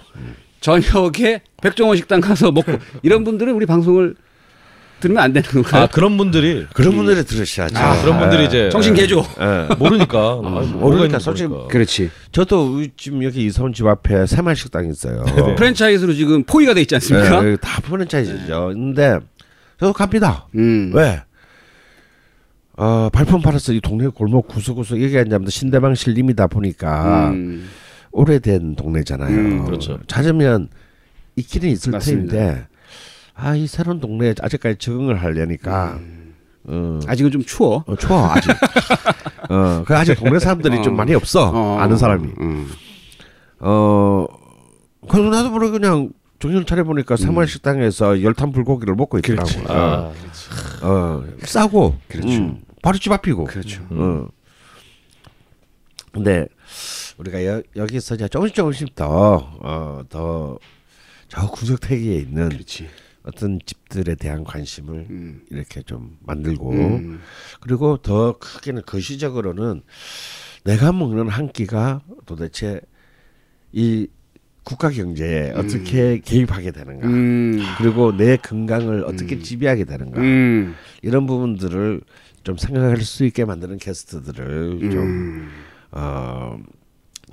[0.59, 4.15] 저녁에 백종원 식당 가서 먹고 이런 분들은 우리 방송을
[4.99, 5.83] 들으면 안 되는 건가요?
[5.83, 7.75] 아 그런 분들이 그런 분들이 들으셔야죠.
[7.75, 9.25] 아, 그런 분들이 이제 정신 개조.
[9.39, 9.73] 예.
[9.75, 11.71] 모르니까 아니, 뭐가 모르니까 솔직히 모르니까.
[11.73, 12.11] 그렇지.
[12.31, 15.25] 저도 지금 여기 이사온 집 앞에 새말 식당 있어요.
[15.57, 17.41] 프랜차이즈로 지금 포위가 돼 있지 않습니까?
[17.41, 18.69] 네, 여기 다 프랜차이즈죠.
[18.75, 19.17] 근데
[19.79, 20.45] 저도 갑니다.
[20.55, 20.91] 음.
[20.93, 21.23] 왜?
[22.77, 27.67] 어, 발품 팔아서 이 동네 골목 구석구석 여기 앉으면 신대방 신림이다 보니까 음.
[28.11, 29.35] 오래된 동네잖아요.
[29.37, 29.99] 음, 그렇죠.
[30.07, 30.69] 찾으면
[31.35, 32.33] 있기는 있을 맞습니다.
[32.35, 32.67] 텐데
[33.33, 35.99] 아 이 새로운 동네에 아직까지 적응을 하려니까
[36.65, 37.83] 어, 아직은 좀 추워.
[37.87, 38.51] 어, 추워 아직.
[39.49, 40.97] 어, 그 아직 동네 사람들이 좀 어.
[40.97, 41.49] 많이 없어.
[41.53, 41.79] 어.
[41.79, 42.27] 아는 사람이.
[42.39, 42.67] 음.
[43.59, 44.25] 어,
[45.09, 49.49] 그래서 나도 모르게 그냥 정신 차려 보니까 새마을 식당에서 열탄 불고기를 먹고 있더라고.
[49.71, 50.13] 어,
[50.81, 51.97] 아, 어, 싸고.
[52.07, 52.27] 그렇죠.
[52.29, 53.45] 음, 바로 집 앞이고.
[53.45, 53.85] 그렇죠.
[53.91, 54.27] 어.
[56.11, 56.47] 근데
[57.17, 60.57] 우리가 여, 여기서 이제 조금씩 조금씩 더, 어, 더,
[61.27, 62.89] 저 구석태기에 있는 그렇지.
[63.23, 65.45] 어떤 집들에 대한 관심을 음.
[65.51, 67.21] 이렇게 좀 만들고 음.
[67.59, 69.83] 그리고 더 크게는 거시적으로는
[70.63, 72.81] 내가 먹는 한 끼가 도대체
[73.71, 74.07] 이
[74.63, 77.59] 국가 경제에 어떻게 개입하게 되는가 음.
[77.77, 80.75] 그리고 내 건강을 어떻게 지배하게 되는가 음.
[81.01, 82.01] 이런 부분들을
[82.43, 85.49] 좀 생각할 수 있게 만드는 게스트들을 좀
[85.91, 86.59] 어,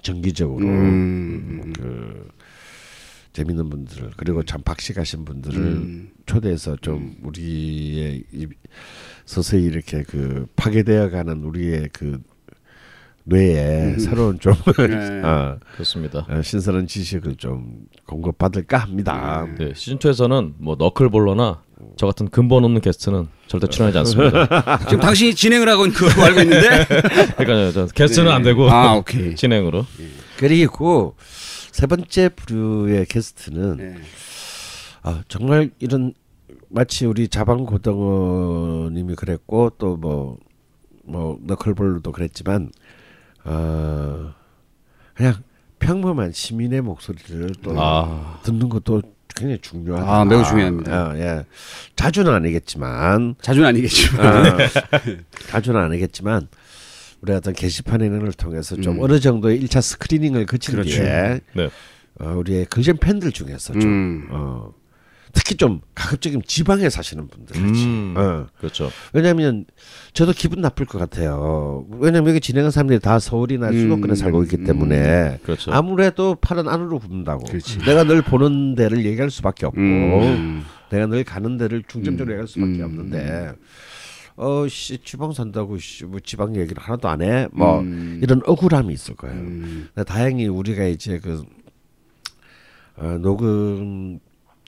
[0.02, 1.72] 정기적으로 음.
[1.76, 2.28] 그
[3.32, 6.10] 재밌는 분들을 그리고 참 박식하신 분들을 음.
[6.26, 8.46] 초대해서 좀 우리의 이
[9.26, 12.20] 서서히 이렇게 그 파괴되어가는 우리의 그
[13.28, 15.20] 뇌에 새로운 좀 네.
[15.22, 16.26] 어, 그렇습니다.
[16.28, 19.46] 어, 신선한 지식을 좀 공급받을까 합니다.
[19.58, 21.62] 네, 시즌 2에서는 뭐 너클볼러나
[21.96, 24.78] 저 같은 근본 없는 게스트는 절대 출연하지 않습니다.
[24.88, 26.86] 지금 당신이 진행을 하고 있는 거 알고 있는데.
[27.36, 29.34] 그러니까 저 게스트는 안 되고 아, 오케이.
[29.34, 29.84] 진행으로.
[30.38, 31.14] 그리고
[31.70, 33.96] 세 번째 부류의 게스트는 네.
[35.02, 36.14] 아, 정말 이런
[36.70, 42.70] 마치 우리 자방 고등어님이 그랬고 또뭐뭐 너클볼도 그랬지만
[43.44, 44.34] 어
[45.14, 45.34] 그냥
[45.78, 48.40] 평범한 시민의 목소리를 또 아.
[48.42, 49.02] 듣는 것도
[49.34, 50.12] 굉장히 중요하다.
[50.12, 50.92] 아, 매우 중요합니다.
[50.92, 51.44] 아, 예.
[51.94, 54.26] 자주는 아니겠지만 자주는 아니겠지만.
[54.26, 54.56] 아,
[55.48, 56.48] 자주는 아니겠지만
[57.20, 59.02] 우리 어떤 게시판이는 걸 통해서 좀 음.
[59.02, 60.90] 어느 정도의 1차 스크리닝을 거친 그렇죠.
[60.90, 61.70] 뒤에 네.
[62.20, 64.28] 어, 우리의 거전 팬들 중에서 좀 음.
[64.30, 64.72] 어,
[65.32, 68.14] 특히 좀 가급적이면 지방에 사시는 분들 음.
[68.16, 68.46] 어.
[68.58, 68.90] 그렇죠.
[69.12, 69.64] 왜냐하면
[70.12, 71.86] 저도 기분 나쁠 것 같아요.
[71.90, 74.14] 왜냐하면 여기 진행한 사람들이 다 서울이나 수도권에 음.
[74.14, 75.72] 살고 있기 때문에 그렇죠.
[75.72, 77.44] 아무래도 팔은 안으로 굽는다고.
[77.44, 77.78] 그렇지.
[77.80, 80.64] 내가 늘 보는 데를 얘기할 수밖에 없고 음.
[80.90, 82.84] 내가 늘 가는 데를 중점적으로 얘기할 수밖에 음.
[82.84, 83.52] 없는데
[84.36, 87.48] 어 씨 지방 산다고 씨 뭐 지방 얘기를 하나도 안 해.
[87.52, 88.20] 뭐 음.
[88.22, 89.36] 이런 억울함이 있을 거예요.
[89.36, 89.88] 음.
[89.94, 91.44] 근데 다행히 우리가 이제 그
[92.96, 94.18] 어, 녹음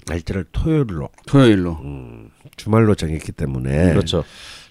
[0.06, 1.72] 날짜를 토요일로 토요일로.
[1.82, 4.24] 음, 주말로 정했기 때문에 그렇죠.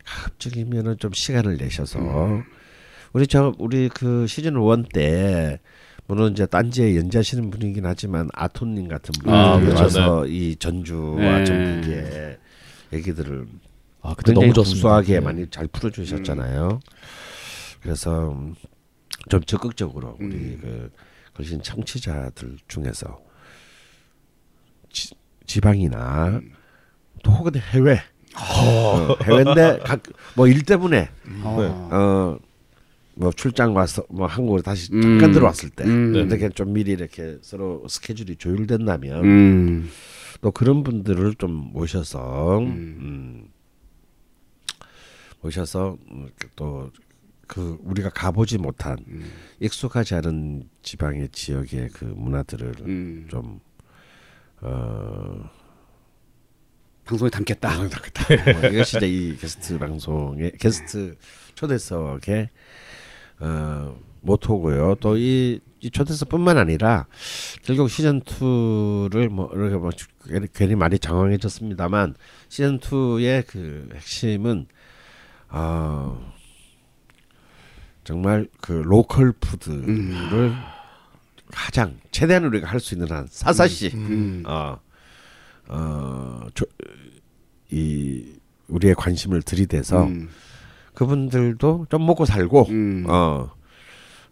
[0.05, 1.99] 가급적이면은 좀 시간을 내셔서
[3.13, 5.59] 우리 저 우리 그 시즌 1때
[6.07, 9.83] 물론 이제 딴지에 연재하시는 분이긴 하지만 아토님 같은 분이 아, 그렇죠.
[9.83, 11.45] 와서 이 전주와 네.
[11.45, 12.37] 전북의
[12.93, 13.45] 얘기들을
[14.01, 14.63] 아 그때 굉장히 너무.
[14.67, 15.19] 구수하게 네.
[15.19, 16.79] 많이 잘 풀어주셨잖아요.
[17.81, 18.55] 그래서 음,
[19.29, 20.59] 좀 적극적으로 우리 음.
[20.61, 20.91] 그
[21.35, 23.19] 걸신 청취자들 중에서
[25.49, 26.51] 지, 지방이나 음.
[27.23, 28.01] 또 혹은 해외
[28.35, 31.09] 어, 해외인데 각뭐일 때문에
[31.43, 32.38] 어.
[33.19, 35.01] 어뭐 출장 와서 뭐 한국으로 다시 음.
[35.01, 36.15] 잠깐 들어왔을 때 음.
[36.15, 39.89] 이렇게 좀 미리 이렇게 서로 스케줄이 조율된다면 음.
[40.41, 42.67] 또 그런 분들을 좀 모셔서 음.
[43.01, 43.47] 음,
[45.41, 45.97] 모셔서
[46.55, 46.91] 또
[47.49, 49.31] 그 우리가 가보지 못한 음.
[49.59, 53.25] 익숙하지 않은 지방의 지역의 그 문화들을 음.
[53.27, 53.59] 좀
[54.61, 55.49] 어,
[57.05, 57.77] 방송에 담겠다.
[58.59, 61.15] 뭐 이것이 이제 이 게스트 방송의 게스트
[61.55, 62.49] 초대석의
[63.39, 64.95] 어, 모토고요.
[64.95, 67.07] 또이 이 초대석뿐만 아니라
[67.63, 69.89] 결국 시즌 2를 뭐 이렇게 뭐
[70.53, 72.15] 괜히, 말이 장황해졌습니다만
[72.49, 74.67] 시즌 2의 그 핵심은
[75.49, 76.33] 어,
[78.03, 80.53] 정말 그 로컬 푸드를
[81.51, 84.43] 가장 최대한 우리가 할 수 있는 한 사사시 음.
[84.45, 84.77] 어,
[85.67, 86.65] 어, 조,
[87.71, 88.33] 이
[88.67, 90.29] 우리의 관심을 들이대서 음.
[90.93, 93.05] 그분들도 좀 먹고 살고 음.
[93.07, 93.49] 어,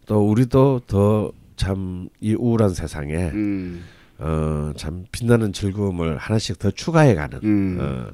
[0.06, 3.84] 또 우리도 더 참 이 우울한 세상에 음.
[4.18, 7.78] 어, 참 빛나는 즐거움을 하나씩 더 추가해가는 음.
[7.80, 8.06] 어,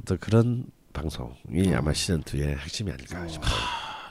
[0.00, 3.50] 어떤 그런 방송이 아마 시즌 2의 핵심이 아닐까 싶어요.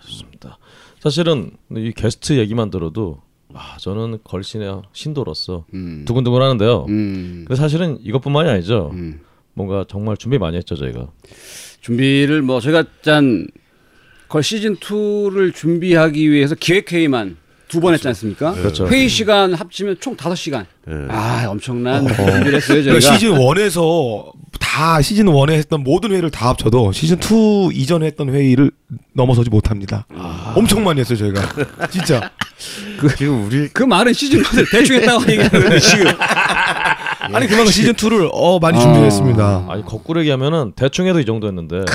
[0.01, 0.57] 좋습니다.
[0.99, 3.21] 사실은 이 게스트 얘기만 들어도
[3.53, 6.03] 아 저는 걸신의 신도로서 음.
[6.05, 6.85] 두근두근 하는데요.
[6.89, 7.45] 음.
[7.47, 8.91] 근데 사실은 이것뿐만이 아니죠.
[8.93, 9.21] 음.
[9.53, 11.07] 뭔가 정말 준비 많이 했죠 저희가.
[11.81, 13.47] 준비를 뭐 저희가 짠
[14.27, 17.37] 걸 시즌 2를 준비하기 위해서 기획 회의만
[17.69, 18.53] 두 번 했지 않습니까?
[18.53, 18.87] 그렇죠.
[18.87, 20.65] 회의 시간 합치면 총 5시간.
[20.89, 20.93] 예.
[21.09, 22.99] 아, 엄청난 준비를 했어요, 저희가.
[22.99, 24.31] 그러니까 시즌 1에서
[24.77, 28.69] 다 시즌 1에 했던 모든 회의를 다 합쳐도 시즌 2 이전에 했던 회의를
[29.13, 30.05] 넘어서지 못합니다.
[30.53, 31.87] 엄청 많이 했어요 저희가.
[31.89, 32.29] 진짜.
[33.17, 36.05] 지금 우리 그 말은 시즌 1을 대충 했다고 얘기하는데 지금
[37.33, 38.81] 아니 그만큼 시즌 2를 어 많이 아.
[38.81, 39.65] 준비했습니다.
[39.69, 41.85] 아니 거꾸로 얘기하면은 대충 해도 이 정도였는데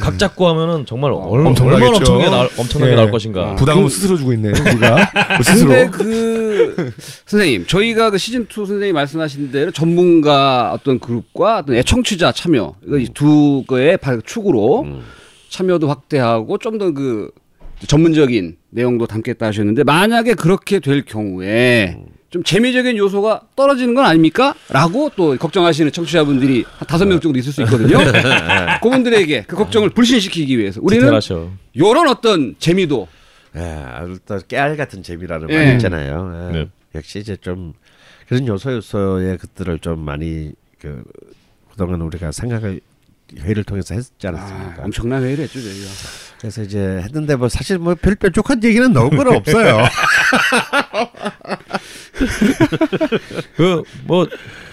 [0.00, 1.66] 각 잡고 하면은 정말 얼, 엄청나겠죠.
[1.66, 2.96] 얼마나 엄청나게 나올, 엄청나게 예.
[2.96, 3.54] 나올 것인가.
[3.56, 5.10] 부담을 스스로 주고 있네 우리가
[5.42, 5.68] 스스로.
[5.70, 6.92] 근데 그
[7.26, 12.98] 선생님 저희가 그 시즌 2 선생님 말씀하신 대로 전문가 어떤 그룹과 어떤 애청취자 참여 이거
[12.98, 14.86] 이두 거의 발- 축으로
[15.50, 17.30] 참여도 확대하고 좀 더 그
[17.86, 21.96] 전문적인 내용도 담겠다 하셨는데 만약에 그렇게 될 경우에
[22.30, 24.54] 좀 재미적인 요소가 떨어지는 건 아닙니까?
[24.68, 27.98] 라고 또 걱정하시는 청취자분들이 한 다섯 명 정도 있을 수 있거든요.
[28.82, 31.08] 그분들에게 그 걱정을 불신시키기 위해서 우리는.
[31.76, 33.08] 요런 어떤 재미도
[33.56, 33.84] 예,
[34.26, 35.56] 또 깨알 같은 재미라는 예.
[35.56, 36.50] 말 있잖아요.
[36.52, 36.58] 예.
[36.58, 36.68] 네.
[36.94, 37.72] 역시 이제 좀
[38.28, 41.02] 그런 요소 요소의 것들을 좀 많이 그
[41.70, 42.80] 그동안 우리가 생각을
[43.38, 44.82] 회의를 통해서 했지 않았습니까?
[44.82, 45.86] 아, 엄청난 회의를 했죠 저희가.
[46.40, 49.78] 그래서 이제 했는데 뭐 사실 뭐 별 뾰족한 얘기는 나올 건 없어요.
[53.56, 54.26] 그 뭐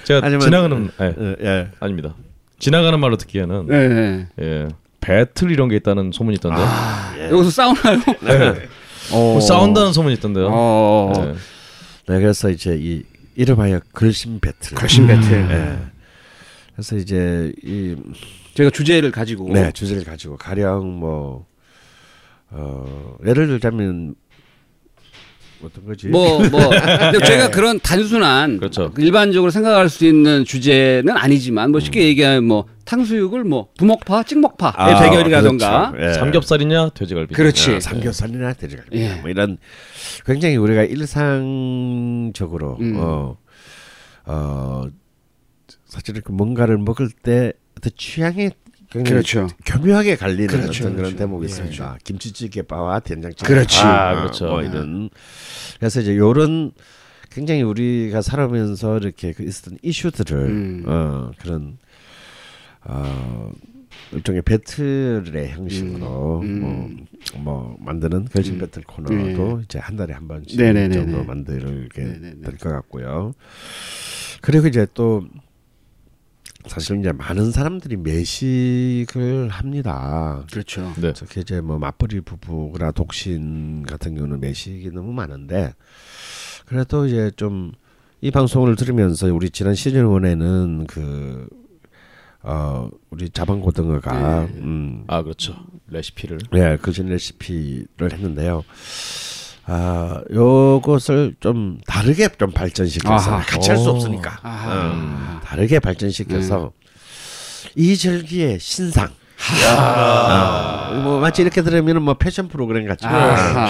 [0.04, 1.68] 제가 하지만- 지나가는 예, 예, 예.
[1.80, 2.16] 아닙니다.
[2.60, 3.88] 지나가는 말로 듣기에는 네.
[3.88, 4.28] 네.
[4.42, 4.68] 예
[5.02, 6.62] 배틀 이런 게 있다는 소문이 있던데.
[7.20, 7.30] 예.
[7.30, 8.00] 여기서 싸우나요?
[8.22, 8.68] 네.
[9.12, 9.34] 어.
[9.34, 10.48] 뭐 싸운다는 소문이 있던데요.
[10.52, 11.14] 어.
[11.18, 11.22] 예.
[12.14, 13.04] 네, 그래서 이제 이
[13.36, 14.76] 이름하여 글심 배틀.
[14.76, 15.32] 걸신 배틀.
[15.52, 15.78] 예.
[16.76, 17.96] 그래서 이제 이
[18.56, 21.46] 저희가 주제를 가지고 네, 주제를 가지고 가령 뭐
[22.52, 24.16] 어, 예를 들자면
[25.64, 26.08] 어떤 거지?
[26.08, 26.60] 뭐, 뭐,
[27.26, 28.92] 저희가 그런 단순한 그렇죠.
[28.98, 35.02] 일반적으로 생각할 수 있는 주제는 아니지만 뭐 쉽게 얘기하면 뭐 탕수육을 뭐 부먹파, 찍먹파의 아,
[35.04, 36.10] 대결이라던가 그렇죠.
[36.10, 36.14] 예.
[36.14, 37.34] 삼겹살이냐 돼지갈비.
[37.34, 37.76] 그렇지.
[37.76, 39.16] 아, 삼겹살이나 돼지갈비 예.
[39.16, 39.58] 뭐 이런
[40.26, 42.96] 굉장히 우리가 일상적으로 음.
[42.98, 43.38] 어,
[44.26, 44.84] 어
[45.86, 48.52] 사실은 그 뭔가를 먹을 때 어떤 굉장히
[49.04, 49.48] 그렇죠.
[49.66, 51.18] 교묘하게 갈리는 그렇죠, 어떤 그런 그렇죠.
[51.18, 51.50] 대목이 예.
[51.50, 51.98] 있습니다.
[52.04, 53.82] 김치찌개 바와 된장찌개 그렇지.
[53.82, 54.46] 바, 아, 그렇죠.
[54.48, 55.10] 뭐 이런
[55.80, 56.72] 그래서 이제 요런
[57.32, 60.84] 굉장히 우리가 살아오면서 이렇게 그 있었던 이슈들을 음.
[60.88, 61.78] 어 그런
[62.86, 63.52] 어
[64.14, 66.60] 일종의 배틀의 형식으로 음.
[66.62, 68.60] 뭐, 뭐 만드는 결심 음.
[68.60, 69.14] 배틀 코너도
[69.58, 69.64] 네.
[69.64, 70.94] 이제 한 달에 한 번씩 네네네네.
[70.94, 71.90] 정도 만들게.
[71.94, 73.34] 될 것 같고요.
[74.42, 75.26] 그리고 이제 또
[76.68, 80.44] 사실 이제 많은 사람들이 매식을 합니다.
[80.52, 80.94] 그렇죠.
[81.00, 81.14] 네.
[81.14, 85.74] 특히 이제 뭐 맞벌이 부부나 독신 같은 경우는 매식이 너무 많은데
[86.66, 87.72] 그래도 이제 좀
[88.22, 91.48] 이 방송을 들으면서 우리 지난 시즌 1에는 그
[92.48, 95.56] 어 우리 자방고등어가 음아 그렇죠.
[95.88, 96.38] 레시피를.
[96.54, 98.64] 예, 그전 레시피를 했는데요.
[99.68, 103.44] 아, 요것을 좀 다르게 좀 발전시켜서 아하.
[103.46, 103.94] 같이 할수 오.
[103.96, 104.40] 없으니까.
[104.94, 106.72] 음, 다르게 발전시켜서
[107.76, 109.10] 이 절기의 신상.
[109.78, 113.70] 아, 뭐 마치 이렇게 들으면 뭐 패션 프로그램 같지만 아하.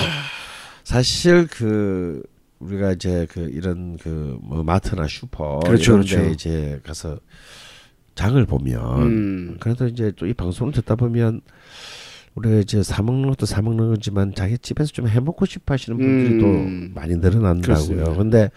[0.84, 2.22] 사실 그
[2.60, 6.32] 우리가 이제 그 이런 그 뭐 마트나 슈퍼 그렇죠, 이런 데 그렇죠.
[6.32, 7.18] 이제 가서
[8.16, 9.58] 장을 보면 음.
[9.60, 11.42] 그래도 이제 또 이 방송을 듣다 보면
[12.36, 15.98] 우리가 이제 사 먹는 것도 사 먹는 거지만 자기 집에서 좀 해 먹고 싶어 하시는
[15.98, 16.92] 분들이 음.
[16.94, 17.62] 또 많이 늘어난다고요.
[17.62, 18.14] 그렇습니다.
[18.14, 18.52] 근데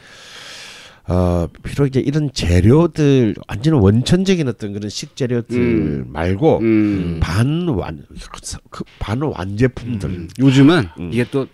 [1.06, 6.04] 어 비록 이제 이런 재료들 완전 원천적인 어떤 그런 식재료들 음.
[6.08, 7.18] 말고 음.
[7.20, 8.04] 반완
[8.70, 10.28] 그 반완 제품들 음.
[10.38, 11.10] 요즘은 음.
[11.12, 11.46] 이게 또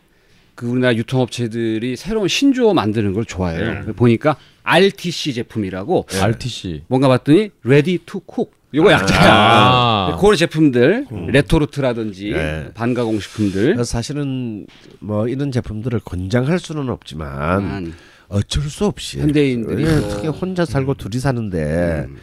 [0.55, 3.87] 그 우리나라 유통업체들이 새로운 신조어 만드는 걸 좋아해요.
[3.87, 3.93] 네.
[3.93, 6.85] 보니까 RTC 제품이라고 RTC.
[6.87, 8.53] 뭔가 봤더니 Ready to Cook.
[8.75, 9.33] 요거 약자야.
[9.33, 10.17] 아.
[10.21, 12.71] 그런 제품들 레토르트라든지 네.
[12.75, 13.85] 반가공 식품들.
[13.85, 14.67] 사실은
[15.01, 17.95] 뭐 이런 제품들을 권장할 수는 없지만 음.
[18.29, 22.17] 어쩔 수 없이 현대인들이 예, 또- 특히 혼자 살고 둘이 사는데 음.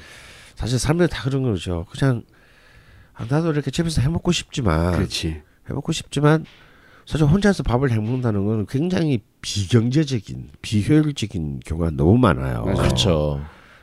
[0.55, 1.85] 사실 사람들이 다 그런 거죠.
[1.89, 2.23] 그냥
[3.13, 5.27] 아, 나도 이렇게 집에서 해 먹고 싶지만 그렇지.
[5.29, 6.45] 해 먹고 싶지만
[7.05, 12.63] 사실 혼자서 밥을 해 먹는다는 건 굉장히 비경제적인 비효율적인 경우가 너무 많아요.
[12.63, 13.41] 그렇죠.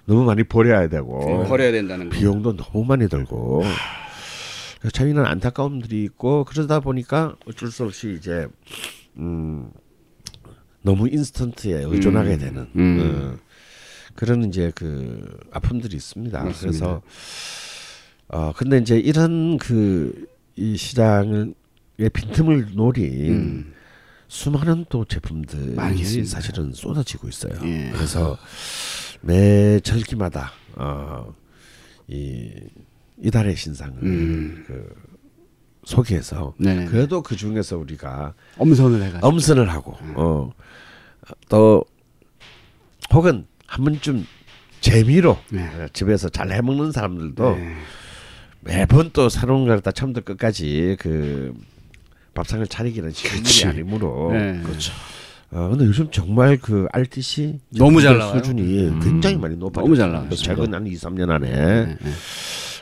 [0.09, 2.17] 너무 많이 버려야 되고 버려야 된다는 거.
[2.17, 3.63] 비용도 너무 많이 들고
[4.81, 8.49] 그래서 저희는 안타까움들이 있고 그러다 보니까 어쩔 수 없이 이제
[9.19, 9.71] 음
[10.83, 12.39] 너무 인스턴트에 의존하게 음.
[12.39, 13.01] 되는 음.
[13.01, 13.39] 어,
[14.15, 16.43] 그런 이제 그 아픔들이 있습니다.
[16.43, 16.61] 맞습니다.
[16.61, 17.03] 그래서
[18.29, 20.27] 어 근데 이제 이런 그
[20.59, 21.55] 이 시장을
[22.01, 23.73] 의 빈틈을 노린 음.
[24.29, 26.29] 수많은 또 제품들이 많이 있습니다.
[26.29, 27.53] 사실은 쏟아지고 있어요.
[27.65, 27.91] 예.
[27.93, 28.37] 그래서
[29.23, 31.33] 매 절기마다 어,
[32.07, 32.51] 이
[33.23, 34.65] 이달의 신상을 음.
[34.67, 34.95] 그
[35.85, 36.87] 소개해서 네네.
[36.87, 39.27] 그래도 그 중에서 우리가 엄선을 해가지고.
[39.27, 40.53] 엄선을 하고 어,
[41.49, 41.85] 또
[43.13, 44.27] 혹은 한 번쯤
[44.81, 45.67] 재미로 네.
[45.67, 47.75] 어, 집에서 잘 해먹는 사람들도 네.
[48.61, 51.55] 매번 또 새로운 걸 다 처음부터 끝까지 그
[52.39, 53.63] 밥상을 차리기는 쉬운 그치.
[53.63, 54.63] 일이 아니므로 네.
[55.51, 58.35] 어, 근데 요즘 정말 그 RTC 너무 잘 나와요.
[58.35, 58.39] 음.
[58.39, 59.85] 수준이 굉장히 많이 높아졌어요.
[59.85, 60.29] 너무 잘 나와요.
[60.37, 61.51] 최근 한 2, 3년 안에.
[61.51, 62.11] 네, 네.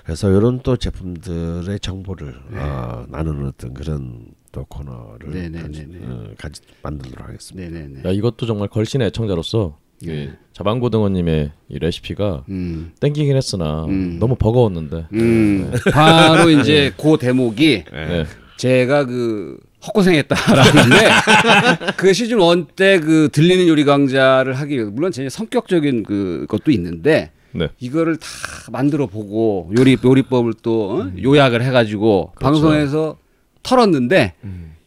[0.04, 5.98] 그래서 이런 또 제품들의 정보를 어, 나누는 어떤 그런 또 코너를 네, 네, 가지, 네,
[6.00, 6.06] 네.
[6.06, 7.70] 어, 가지 만들도록 하겠습니다.
[7.70, 8.08] 네네네.
[8.08, 12.92] 야 이것도 정말 걸신의 애청자로서 이 자방고등어님의 이 레시피가 음.
[13.00, 14.18] 땡기긴 했으나 음.
[14.18, 15.06] 너무 버거웠는데.
[15.12, 15.72] 음.
[15.92, 18.26] 바로 이제 그 대목이 네.
[18.56, 20.96] 제가 그 헛고생했다라는데
[21.96, 26.70] 그 시즌 원 때 그 들리는 요리 강좌를 하기 위해서 물론 제 성격적인 그 것도
[26.72, 27.68] 있는데 네.
[27.78, 28.26] 이거를 다
[28.72, 31.12] 만들어 보고 요리 요리법을 또 어?
[31.22, 33.16] 요약을 해가지고 방송에서
[33.62, 34.34] 털었는데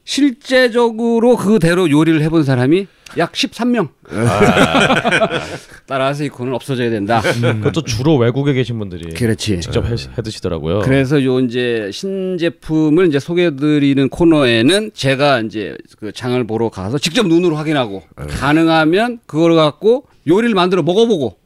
[0.03, 3.89] 실제적으로 그대로 요리를 해본 사람이 약 13명.
[5.89, 7.19] 따라서 이 코는 없어져야 된다.
[7.19, 9.59] 그것도 주로 외국에 계신 분들이 그렇지.
[9.59, 10.81] 직접 해, 해 드시더라고요.
[10.81, 17.25] 그래서 요 이제 신제품을 이제 소개해 드리는 코너에는 제가 이제 그 장을 보러 가서 직접
[17.27, 21.37] 눈으로 확인하고 가능하면 그걸 갖고 요리를 만들어 먹어보고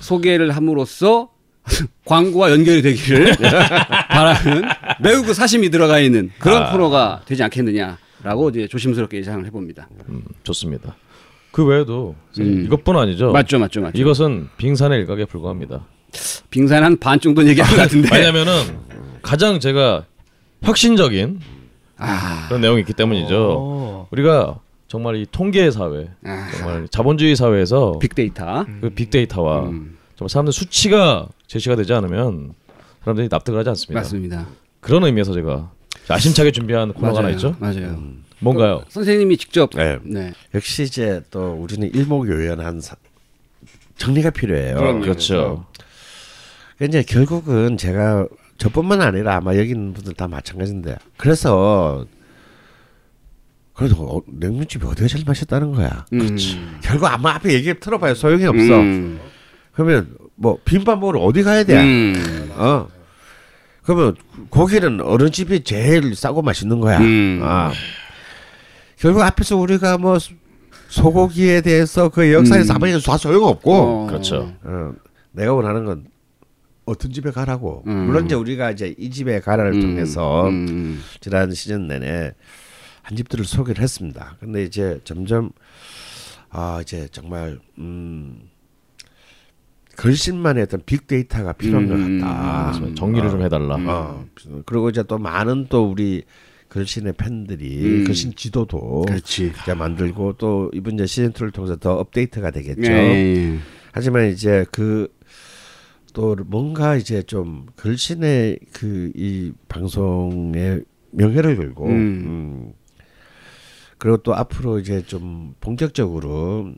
[0.00, 1.28] 소개를 함으로써
[2.06, 3.36] 광고와 연결이 되기를
[4.08, 4.62] 바라는
[5.00, 9.90] 매우 그 사심이 들어가 있는 그런 코너가 되지 않겠느냐라고 이제 조심스럽게 예상을 해봅니다.
[10.08, 10.96] 음, 좋습니다.
[11.54, 12.64] 그 외에도 음.
[12.66, 13.30] 이것뿐 아니죠.
[13.30, 13.96] 맞죠, 맞죠, 맞죠.
[13.96, 15.84] 이것은 빙산의 일각에 불과합니다.
[16.50, 18.08] 빙산 한 반 정도는 얘기한 것 같은데.
[18.12, 18.52] 왜냐면은
[19.22, 20.04] 가장 제가
[20.64, 21.38] 혁신적인
[21.96, 24.08] 아, 그런 내용이 있기 때문이죠.
[24.10, 28.64] 우리가 정말 이 통계 사회, 아, 정말 자본주의 사회에서 빅데이터.
[28.80, 32.54] 그 빅데이터와 음, 정말 사람들 수치가 제시가 되지 않으면
[33.04, 34.00] 사람들이 납득을 하지 않습니다.
[34.00, 34.46] 맞습니다.
[34.80, 35.70] 그런 의미에서 제가
[36.10, 37.54] 야심차게 준비한 코너가 하나 있죠.
[37.60, 37.96] 맞아요.
[38.44, 38.84] 뭔가요?
[38.88, 39.98] 선생님이 직접 네.
[40.04, 40.32] 네.
[40.54, 42.96] 역시 이제 또 우리는 일목요연한 사-
[43.96, 44.76] 정리가 필요해요.
[44.76, 45.00] 그럼요.
[45.00, 45.66] 그렇죠.
[46.76, 48.26] 그러니까 이제 결국은 제가
[48.58, 52.06] 저뿐만 아니라 아마 여기 있는 분들 다 마찬가지인데 그래서
[53.72, 56.04] 그래도 어, 냉면집이 어디가 제일 맛있다는 거야.
[56.10, 56.60] 그렇지.
[56.82, 58.80] 결국 아마 앞에 얘기 들어봐야 소용이 없어.
[58.80, 59.18] 음.
[59.72, 61.80] 그러면 뭐 비빔밥 먹으러 어디 가야 돼?
[61.82, 62.50] 음.
[62.56, 62.86] 어.
[63.82, 64.14] 그러면
[64.50, 66.98] 고기는 어느 집이 제일 싸고 맛있는 거야.
[67.00, 67.40] 음.
[67.42, 67.72] 아.
[69.04, 70.32] 결국 앞에서 우리가 뭐 소-
[70.88, 72.76] 소고기에 대해서 그 역사에서 음.
[72.76, 74.06] 아무리 다 소용없고 어.
[74.06, 74.50] 그렇죠.
[74.62, 74.94] 어,
[75.32, 76.06] 내가 원하는 건
[76.86, 77.84] 어떤 집에 가라고.
[77.86, 78.06] 음.
[78.06, 79.80] 물론 이제 우리가 이제 이 집에 가라를 음.
[79.82, 81.02] 통해서 음.
[81.20, 82.32] 지난 시즌 내내
[83.02, 84.36] 한 집들을 소개를 했습니다.
[84.40, 85.50] 근데 이제 점점
[86.48, 88.40] 아 이제 정말 음
[89.98, 92.72] 걸신만의 어떤 빅데이터가 필요한 음, 것 같다.
[92.78, 93.76] 그래서 정리를 좀 해달라.
[93.78, 94.24] 어,
[94.64, 96.24] 그리고 이제 또 많은 또 우리
[96.74, 98.04] 걸신의 팬들이 음.
[98.04, 99.52] 걸신 지도도 그렇지.
[99.62, 102.90] 이제 만들고 또 이번 이제 시즌 2를 통해서 더 업데이트가 되겠죠.
[102.90, 103.58] 예.
[103.92, 105.08] 하지만 이제 그
[106.14, 111.92] 또 뭔가 이제 좀 걸신의 그 이 방송의 명예를 걸고 음.
[111.92, 112.72] 음.
[113.98, 116.72] 그리고 또 앞으로 이제 좀 본격적으로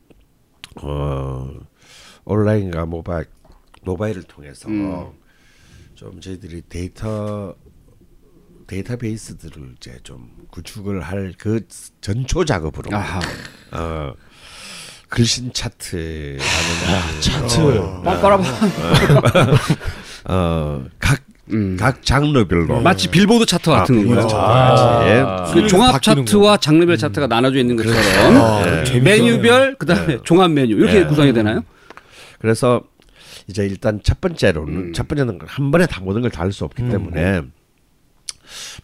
[0.83, 1.51] 어
[2.25, 3.27] 온라인과 모바일
[3.83, 5.11] 모바일을 통해서 음.
[5.95, 7.55] 좀 저희들이 데이터
[8.67, 11.61] 데이터베이스들을 이제 좀 구축을 할 그
[12.01, 13.21] 전초 작업으로 아하.
[13.73, 14.13] 어
[15.09, 16.41] 글신 차트라는
[17.21, 18.03] 차트.
[18.05, 18.41] 빨빨아.
[20.25, 21.21] 어각
[21.53, 21.77] 음.
[21.79, 24.35] 각 장르별로 마치 빌보드 차트 같은 아, 차트.
[24.35, 25.45] 아.
[25.45, 28.85] 그 순위가 종합 차트와 장르별 차트가 나눠져 있는 것처럼 아, 네.
[28.85, 29.03] 재밌어요.
[29.05, 31.07] 메뉴별 그다음에 종합 메뉴 이렇게 네.
[31.07, 31.63] 구성이 되나요?
[32.41, 32.83] 그래서
[33.47, 34.93] 이제 일단 첫 번째로는 음.
[34.93, 37.43] 첫 번째는 한 번에 다 모든 걸 다 할 수 없기 때문에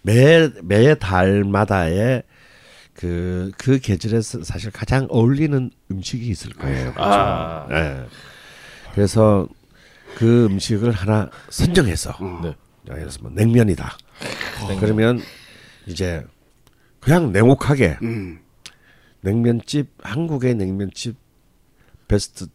[0.02, 2.22] 매 매 달마다의
[2.94, 6.92] 그, 그 계절에서 사실 가장 어울리는 음식이 있을 거예요.
[6.96, 7.66] 아.
[7.70, 8.04] 예.
[8.94, 9.48] 그래서
[10.16, 12.54] 그 음식을 하나 선정해서 네.
[12.86, 13.96] 그래서 뭐 냉면이다.
[14.78, 15.20] 그러면
[15.86, 16.22] 이제
[17.00, 18.40] 그냥 냉혹하게 음.
[19.22, 21.16] 냉면집 한국의 냉면집
[22.08, 22.46] 베스트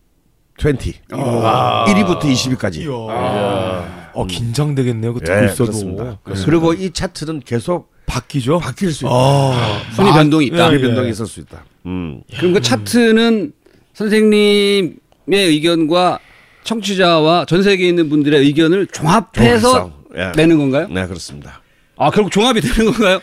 [0.60, 2.76] 20 1위부터 20위까지.
[2.82, 4.07] 이야.
[4.18, 5.14] 어 긴장되겠네요.
[5.14, 5.66] 그 듣고 예, 있어도.
[5.66, 6.20] 그렇습니다.
[6.46, 8.58] 그리고 이 차트는 계속 바뀌죠?
[8.60, 9.14] 바뀔 수 있다.
[9.14, 10.70] 아, 순위 변동이 있다.
[10.70, 10.82] 순위 예.
[10.82, 11.64] 변동이 있을 수 있다.
[11.86, 12.22] 음.
[12.38, 13.52] 그럼 그 차트는
[13.94, 14.96] 선생님의
[15.28, 16.18] 의견과
[16.64, 19.92] 청취자와 전 세계에 있는 분들의 의견을 종합해서.
[20.18, 20.32] 예.
[20.36, 20.88] 내는 건가요?
[20.90, 21.62] 네 그렇습니다.
[21.96, 23.20] 아 결국 종합이 되는 건가요?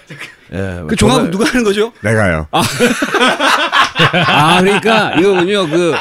[0.53, 1.93] 예, 그 종합은 누가 하는 거죠?
[2.03, 2.47] 내가요.
[2.53, 2.63] 아
[4.63, 5.67] 그러니까 이거군요.
[5.69, 5.95] 그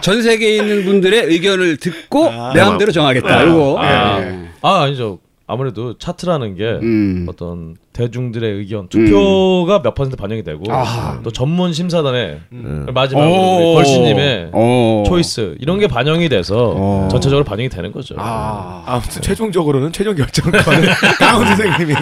[0.00, 3.44] 전 세계에 있는 분들의 의견을 듣고 내 마음대로 정하겠다.
[3.44, 3.76] 이거.
[3.78, 4.38] 아, 예.
[4.62, 5.18] 아 아니죠.
[5.50, 7.26] 아무래도 차트라는 게 음.
[7.28, 11.20] 어떤 대중들의 의견 투표가 몇 퍼센트 반영이 되고 아하.
[11.24, 12.86] 또 전문 심사단의 음.
[12.94, 13.56] 마지막으로 오.
[13.56, 15.02] 우리 걸신님의 오.
[15.06, 17.08] 초이스 이런 게 반영이 돼서 어.
[17.10, 18.14] 전체적으로 반영이 되는 거죠.
[18.18, 18.84] 아.
[18.86, 20.62] 아무튼 최종적으로는 최종 결정권은
[21.18, 21.94] 강원 선생님이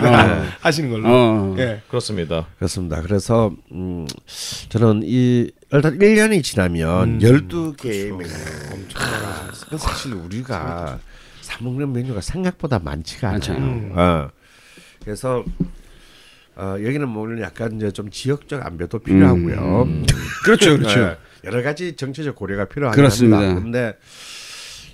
[0.60, 1.04] 하시는 걸로.
[1.08, 1.54] 어.
[1.58, 1.80] 예.
[1.88, 2.46] 그렇습니다.
[2.58, 3.00] 그렇습니다.
[3.00, 4.06] 그래서 음,
[4.68, 8.30] 저는 이 일단 1년이 지나면 12개의 메뉴
[8.72, 9.78] 엄청나.
[9.78, 10.98] 사실 우리가
[11.48, 13.38] 사 먹는 메뉴가 생각보다 많지가 않아요.
[13.38, 13.92] 많잖아요.
[13.94, 14.30] 어.
[15.02, 15.42] 그래서
[16.56, 19.88] 어, 여기는 물론 약간 이제 좀 지역적 안배도 필요하고요.
[20.44, 21.00] 그렇죠, 그렇죠.
[21.00, 23.38] 네, 여러 가지 정치적 고려가 필요하긴 그렇습니다.
[23.38, 23.60] 합니다.
[23.62, 23.98] 근데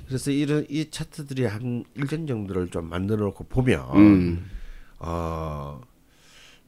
[0.06, 4.50] 그래서 이런 이 차트들이 한 1년 정도를 좀 만들어 놓고 보면 음.
[5.00, 5.80] 어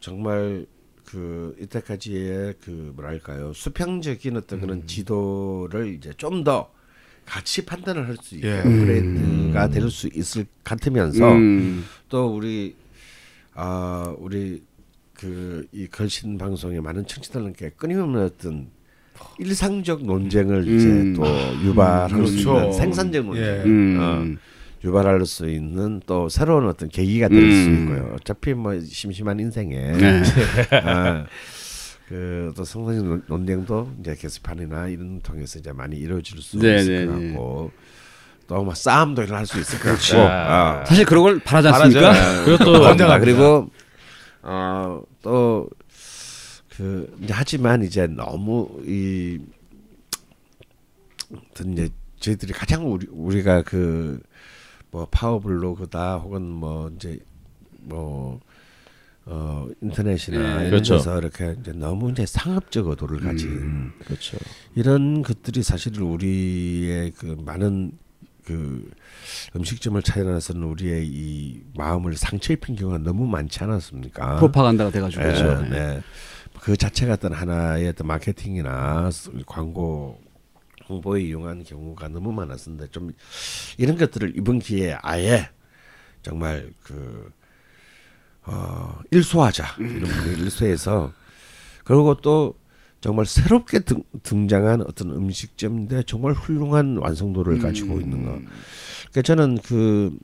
[0.00, 0.66] 정말
[1.04, 6.74] 그 이때까지의 그 뭐랄까요 수평적인 어떤 그런 지도를 이제 좀 더
[7.26, 8.58] 같이 판단을 할 수 있는 예.
[8.60, 11.84] 업그레이드가 될수 있을 같으면서 음.
[12.08, 12.74] 또 우리
[13.54, 14.62] 아 우리
[15.14, 18.68] 그 이 걸신 방송의 많은 청취자들께 끊임없는 어떤
[19.38, 20.76] 일상적 논쟁을 음.
[20.76, 21.24] 이제 또
[21.66, 22.58] 유발할 수 그렇죠.
[22.58, 23.62] 있는 생산적 논쟁 예.
[23.64, 23.96] 음.
[23.98, 27.82] 어, 유발할 수 있는 또 새로운 어떤 계기가 될수 음.
[27.82, 28.14] 있고요.
[28.14, 30.22] 어차피 뭐 심심한 인생에 네.
[32.08, 37.06] 그또 성선적 논- 논쟁도 이제 게시판이나 이런 통해서 이제 많이 이루어질 수 네, 있을 네,
[37.06, 37.28] 것 네.
[37.32, 37.72] 같고
[38.46, 40.18] 또뭐 싸움도 일어날 수 있을 것 그렇죠.
[40.18, 40.84] 같고 어.
[40.86, 42.12] 사실 그런 걸 바라지 않습니까?
[42.44, 43.18] 그리고 또 건장합니다.
[43.18, 43.70] 그리고
[44.42, 45.68] 어또
[46.76, 49.40] 그 이제 하지만 이제 너무 이
[51.34, 51.88] 어떤 이제
[52.20, 54.20] 저희들이 가장 우리 우리가 그
[54.92, 57.18] 뭐 파워블로그다 혹은 뭐 이제
[57.80, 58.40] 뭐
[59.28, 60.98] 어 인터넷이나 예, 이런 그렇죠.
[60.98, 64.38] 데서 이렇게 이제 너무 이제 상업적 의도를 가진 그렇죠.
[64.76, 67.92] 이런 것들이 사실 우리의 그 많은
[68.44, 68.88] 그
[69.56, 74.36] 음식점을 차려나서는 우리의 이 마음을 상처 입힌 경우가 너무 많지 않았습니까?
[74.36, 75.62] 프로파간다가 돼가지고 예, 그렇죠.
[75.68, 76.00] 네.
[76.60, 80.20] 그 자체가 어떤 하나의 어떤 마케팅이나 스- 광고
[80.88, 83.10] 홍보에 이용한 경우가 너무 많았는데 좀
[83.76, 85.48] 이런 것들을 이번 기회에 아예
[86.22, 87.28] 정말 그
[88.46, 91.12] 어, 일소하자 이런 분을 일소해서
[91.84, 92.54] 그리고 또
[93.00, 98.30] 정말 새롭게 등, 등장한 어떤 음식점인데 정말 훌륭한 완성도를 가지고 있는 거.
[99.10, 100.16] 그러니까 저는 그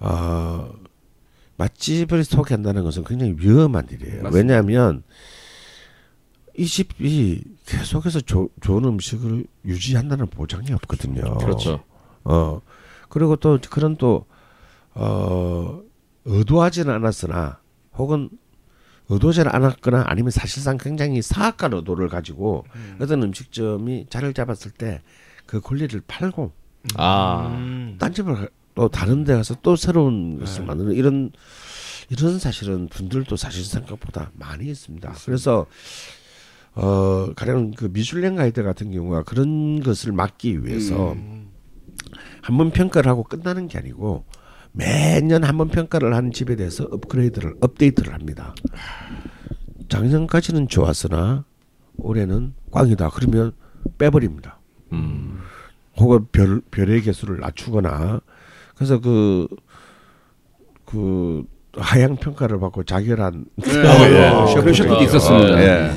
[0.00, 0.72] 어,
[1.56, 4.22] 맛집을 소개한다는 것은 굉장히 위험한 일이에요.
[4.22, 4.36] 맞습니다.
[4.36, 5.02] 왜냐하면
[6.56, 11.38] 이 집이 계속해서 조, 좋은 음식을 유지한다는 보장이 없거든요.
[11.38, 11.84] 그렇죠.
[12.24, 12.60] 어
[13.08, 14.26] 그리고 또 그런 또
[14.96, 15.82] 어
[16.26, 17.60] 의도하지는 않았으나
[17.96, 18.28] 혹은
[19.08, 22.64] 의도하지 않았거나 아니면 사실상 굉장히 사악한 의도를 가지고
[23.00, 25.00] 어떤 음식점이 자리를 잡았을 때
[25.46, 26.50] 그 권리를 팔고
[26.96, 27.56] 아,
[28.00, 31.30] 딴 집을 가- 또 다른 데 가서 또 새로운 것을 만드는 이런
[32.10, 35.14] 이런 사실은 분들도 사실 생각보다 많이 있습니다.
[35.24, 35.66] 그래서
[36.74, 41.14] 어 가령 그 미슐랭 가이드 같은 경우가 그런 것을 막기 위해서
[42.42, 44.24] 한번 평가를 하고 끝나는 게 아니고
[44.76, 48.54] 매년 한 번 평가를 하는 집에 대해서 업그레이드를 업데이트를 합니다.
[49.88, 51.44] 작년까지는 좋았으나
[51.96, 53.08] 올해는 꽝이다.
[53.10, 53.52] 그러면
[53.98, 54.58] 빼버립니다.
[54.92, 55.38] 음,
[55.96, 58.20] 혹은 별 별의 개수를 낮추거나
[58.74, 59.00] 그래서
[60.84, 61.44] 그그
[61.76, 64.54] 하향 평가를 받고 자결한 예, 예.
[64.60, 65.62] 그런 셰프도 있었습니다.
[65.62, 65.92] 예.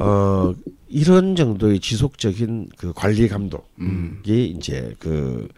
[0.00, 0.54] 어
[0.88, 5.48] 이런 정도의 지속적인 그 관리 감독이 이제 그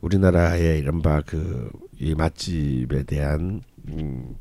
[0.00, 1.70] 우리나라의 이른바 그
[2.00, 4.36] 이 맛집에 대한 음,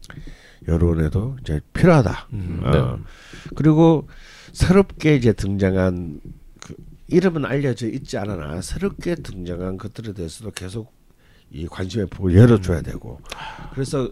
[0.67, 2.27] 여론에도 이제 필요하다.
[2.63, 2.99] 어.
[3.55, 4.07] 그리고
[4.51, 6.21] 새롭게 이제 등장한
[6.61, 6.75] 그
[7.07, 10.93] 이름은 알려져 있지 않으나 새롭게 등장한 것들에 대해서도 계속
[11.49, 13.21] 이 관심의 폭을 열어줘야 되고
[13.73, 14.11] 그래서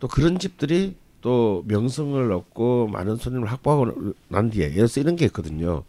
[0.00, 5.84] 또 그런 집들이 또 명성을 얻고 많은 손님을 확보하고 난 뒤에 예를 이런 게 있거든요.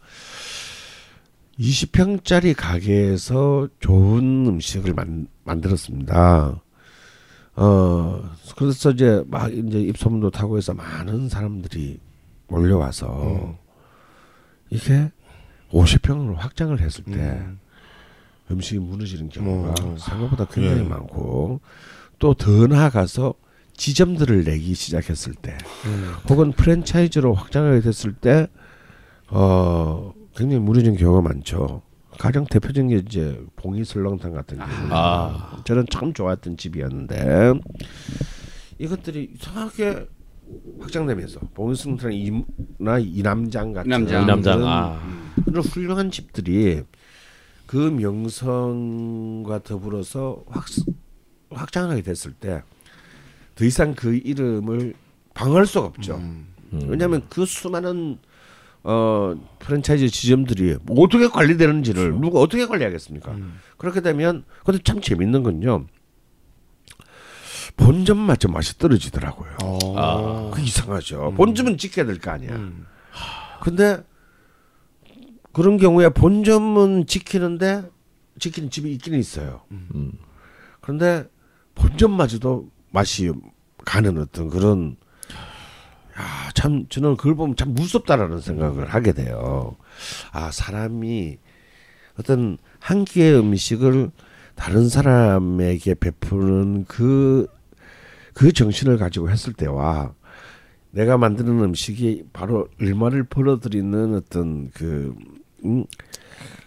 [1.60, 6.62] 20평짜리 가게에서 좋은 음식을 만, 만들었습니다.
[7.58, 12.00] 어 그래서 이제 막 이제 입소문도 타고 해서 많은 사람들이
[12.48, 13.58] 몰려와서
[14.70, 15.12] 이게
[15.72, 17.48] 50평으로 확장을 했을 때
[18.52, 21.62] 음 식이 무너지는 경우가 생각보다 굉장히 많고
[22.20, 23.34] 또 더 나아가서
[23.76, 25.58] 지점들을 내기 시작했을 때
[26.30, 28.48] 혹은 프랜차이즈로 확장하게 됐을 때
[29.30, 31.82] 어, 굉장히 무너진 경우가 많죠.
[32.18, 34.70] 가장 대표적인 게 이제 봉이 설렁탕 같은 경우.
[34.92, 35.62] 아.
[35.66, 37.54] 저는 참 좋아했던 집이었는데
[38.80, 40.08] 이것들이 이상하게
[40.80, 44.24] 확장되면서 봉이 설렁탕이나 이남장 같은 이남장.
[44.24, 45.02] 이남장, 그런 아,
[45.46, 46.84] 그런 훌륭한 집들이
[47.66, 50.66] 그 명성과 더불어서 확
[51.50, 52.62] 확장하게 됐을 때
[53.56, 54.94] 더 이상 그 이름을
[55.34, 56.22] 방어할 수가 없죠.
[56.72, 58.20] 왜냐하면 그 수많은
[58.88, 63.36] 어 프랜차이즈 지점들이 뭐 어떻게 관리되는지를 누가 어떻게 관리하겠습니까?
[63.78, 65.86] 그렇게 되면 근데 참 재밌는 건요.
[67.78, 69.52] 본점 맛좀 맛이 떨어지더라고요.
[69.98, 71.34] 아, 그 이상하죠.
[71.36, 72.72] 본점은 지켜야 될 거 아니야.
[73.62, 74.04] 근데
[75.52, 77.90] 그런 경우에 본점은 지키는데
[78.40, 79.62] 지키는 집이 있기는 있어요.
[79.72, 80.12] 음.
[80.82, 81.26] 그런데
[81.74, 83.32] 본점마저도 맛이
[83.84, 84.96] 가는 어떤 그런
[86.18, 89.76] 야, 참 저는 그걸 보면 참 무섭다라는 생각을 하게 돼요.
[90.32, 91.38] 아, 사람이
[92.20, 94.12] 어떤 한 끼의 음식을
[94.56, 97.48] 다른 사람에게 베푸는 그,
[98.34, 100.14] 그 정신을 가지고 했을 때와
[100.92, 105.14] 내가 만드는 음식이 바로 얼마를 벌어들이는 어떤 그,
[105.66, 105.84] 음,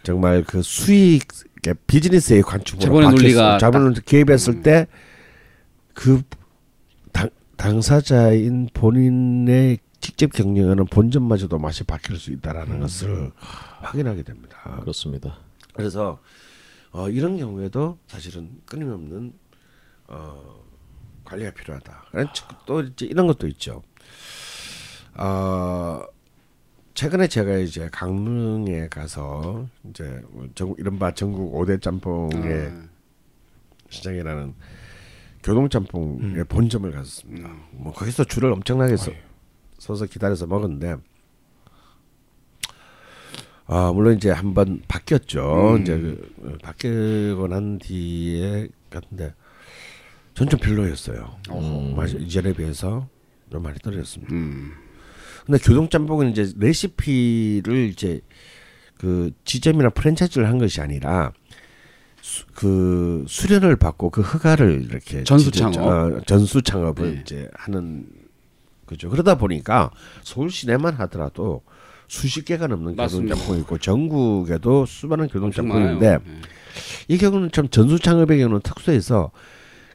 [0.03, 1.27] 정말 그 수익,
[1.63, 4.87] 그러니까 비즈니스의 관점으로 자본의 논리가 자본을 개입했을 때
[5.99, 6.23] 그
[7.59, 13.33] 당사자인 본인의 직접 경영하는 본점마저도 맛이 바뀔 수 있다라는 것을
[13.81, 14.79] 확인하게 됩니다.
[14.81, 15.37] 그렇습니다.
[15.75, 16.21] 그래서
[16.93, 19.33] 어, 이런 경우에도 사실은 끊임없는
[20.07, 20.65] 어,
[21.25, 22.05] 관리가 필요하다.
[22.65, 23.83] 또 이제 이런 것도 있죠.
[25.15, 26.03] 어,
[26.95, 32.73] 최근에 제가 이제 강릉에 가서 이제 뭐전 이른바 전국 5대 짬뽕의
[33.91, 34.55] 시장이라는
[35.43, 37.49] 교동짬뽕의 본점을 갔었습니다.
[37.73, 39.13] 뭐 거기서 줄을 엄청나게 서,
[39.79, 40.97] 서서 기다려서 먹었는데
[43.67, 45.79] 아 물론 이제 한번 바뀌었죠.
[45.81, 49.35] 이제 그, 어, 바뀌고 난 뒤에 갔는데
[50.35, 51.37] 전 좀 별로였어요.
[51.97, 53.09] 맛이 이전에 비해서
[53.51, 54.33] 좀 많이 떨어졌습니다.
[54.33, 54.73] 음.
[55.45, 58.21] 근데 교동짬뽕은 이제 레시피를 이제
[58.99, 61.33] 그 지점이나 프랜차이즈를 한 것이 아니라
[62.21, 65.79] 수, 그 수련을 받고 그 허가를 이렇게 전수 창업?
[65.79, 67.21] 어, 전수 창업을 네.
[67.23, 68.07] 이제 하는
[68.87, 69.11] 그죠.
[69.11, 69.91] 그러다 보니까
[70.23, 71.63] 서울 시내만 하더라도
[72.09, 72.97] 수십 개가 넘는.
[72.97, 75.29] 교동짬뽕이 있고 전국에도 수많은
[75.69, 75.99] 많아요.
[76.03, 76.19] 예.
[77.07, 79.31] 이 경우는 참 전수 창업의 경우는 특수해서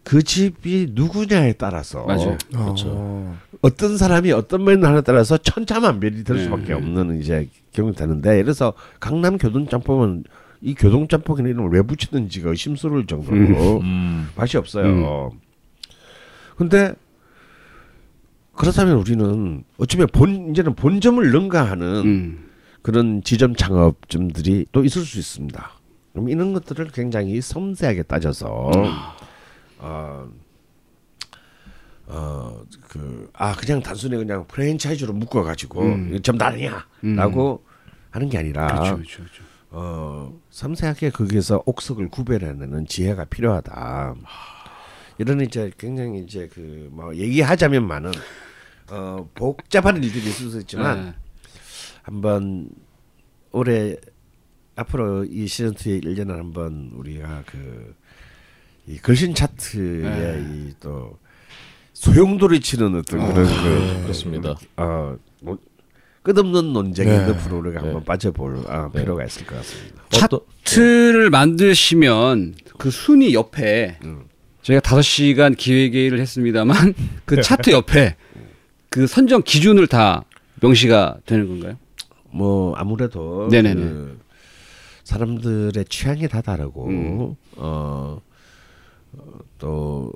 [0.04, 2.38] 그 집이 누구냐에 따라서 맞아요.
[2.52, 3.36] 그렇죠.
[3.62, 6.74] 어떤 사람이 어떤 면을 하냐에 따라서 천차만별이 될 네, 수밖에 네.
[6.74, 10.26] 없는 이제 경우 되는데 그래서 강남 교동짬뽕은
[10.64, 13.36] 이 교동 짬뽕이라는 이름을 왜 붙이는지가 의심스러울 정도로
[13.84, 15.32] 음, 맛이 없어요.
[16.56, 16.94] 근데
[18.56, 22.50] 그렇다면 우리는 어쩌면 본 이제는 본점을 능가하는 음.
[22.82, 25.72] 그런 지점 창업점들이 또 있을 수 있습니다.
[26.14, 28.72] 그럼 이런 것들을 굉장히 섬세하게 따져서
[29.80, 30.30] 어,
[32.06, 35.84] 어, 그, 아, 그냥 단순히 그냥 프랜차이즈로 묶어 가지고,
[36.22, 37.66] 점 다르냐라고
[38.12, 39.53] 하는 게 아니라, 그렇죠, 그렇죠, 그렇죠.
[39.76, 44.16] 어 섬세하게 거기서 옥석을 구별해내는 지혜가 필요하다.
[45.18, 48.12] 이런 이제 굉장히 이제 그 뭐 얘기하자면 많은
[48.92, 51.14] 어 복잡한 일들이 있을 수 있지만 네.
[52.04, 52.70] 한번
[53.52, 53.96] 올해
[54.76, 60.68] 앞으로 이 시즌 2의 1년을 한번 우리가 그이 걸신 차트의 네.
[60.70, 61.18] 이또
[61.94, 64.56] 소용돌이 치는 어떤 그런 그 그렇습니다.
[64.78, 65.58] 어, 뭐,
[66.24, 67.28] 끝없는 논쟁의 네.
[67.28, 70.02] 늪으로 우리가 한번 빠져볼 아, 필요가 있을 것 같습니다.
[70.16, 74.00] 어떤 차트를 만드시면 그 순위 옆에
[74.62, 76.94] 저희가 다섯 시간 기획회의를 했습니다만
[77.26, 78.16] 그 차트 옆에
[78.90, 80.24] 그 선정 기준을 다
[80.62, 81.78] 명시가 되는 건가요?
[82.32, 83.82] 뭐 아무래도 네네네.
[83.82, 84.20] 그
[85.04, 87.36] 사람들의 취향이 다 다르고 음.
[87.58, 88.22] 어,
[89.12, 90.12] 어, 또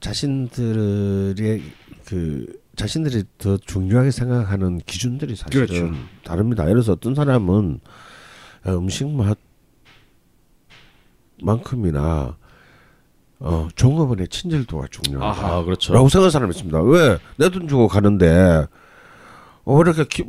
[0.00, 1.62] 자신들의
[2.04, 5.92] 그 자신들이 더 중요하게 생각하는 기준들이 사실은 그렇죠.
[6.24, 6.64] 다릅니다.
[6.64, 7.78] 예를 들어서 어떤 사람은
[8.64, 9.06] 어, 음식
[11.40, 12.36] 맛만큼이나
[13.38, 15.46] 어, 종업원의 친절도가 중요하다.
[15.46, 15.92] 아 그렇죠.
[15.92, 16.82] 라고 생각하는 사람이 있습니다.
[16.82, 17.18] 왜?
[17.36, 18.66] 내 돈 주고 가는데,
[19.64, 20.24] 어, 이렇게 기,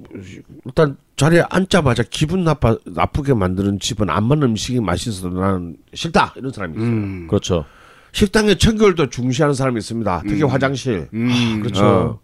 [0.66, 6.34] 일단 자리에 앉자마자 기분 나빠, 나쁘게 만드는 집은 안 맞는 음식이 맛있어서 나는 싫다!
[6.38, 6.88] 이런 사람이 있어요.
[6.88, 7.28] 음.
[7.28, 7.66] 그렇죠.
[8.12, 10.22] 식당의 청결도 중시하는 사람이 있습니다.
[10.28, 11.08] 특히 화장실.
[11.14, 11.62] 음.
[11.64, 11.86] 그렇죠.
[11.86, 12.23] 어.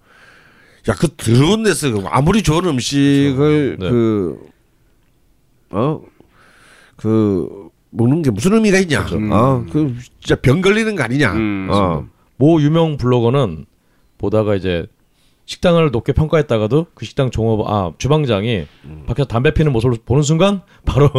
[0.88, 3.90] 야, 그 더러운 데서 그 아무리 좋은 음식을 네.
[3.90, 4.40] 그,
[5.72, 6.02] 어,
[6.96, 9.06] 그, 먹는 게 무슨 의미가 있냐.
[9.32, 11.34] 어, 그, 진짜 병 걸리는 거 아니냐.
[11.34, 12.06] 음, 어.
[12.38, 13.66] 모 유명 블로거는
[14.18, 14.86] 보다가 이제
[15.46, 18.66] 식당을 높게 평가했다가도 그 식당 종업 아 주방장이
[19.08, 21.10] 밖에서 담배 피는 모습을 보는 순간 바로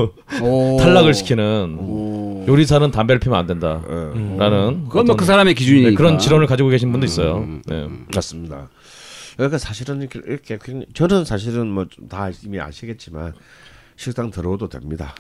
[0.41, 0.77] 오.
[0.81, 2.45] 탈락을 시키는 오.
[2.47, 3.83] 요리사는 담배를 피면 안 된다.
[3.85, 4.37] 어.
[4.39, 5.91] 라는 그건 뭐 그 사람의 기준이니까.
[5.91, 7.45] 네, 그런 지론을 가지고 계신 분도 있어요.
[7.67, 7.89] 네.
[8.15, 8.69] 맞습니다.
[9.41, 10.59] 그러니까 사실은 이렇게, 이렇게
[10.95, 13.33] 저는 사실은 뭐 다 이미 아시겠지만
[13.97, 15.15] 식당 들어오도 됩니다.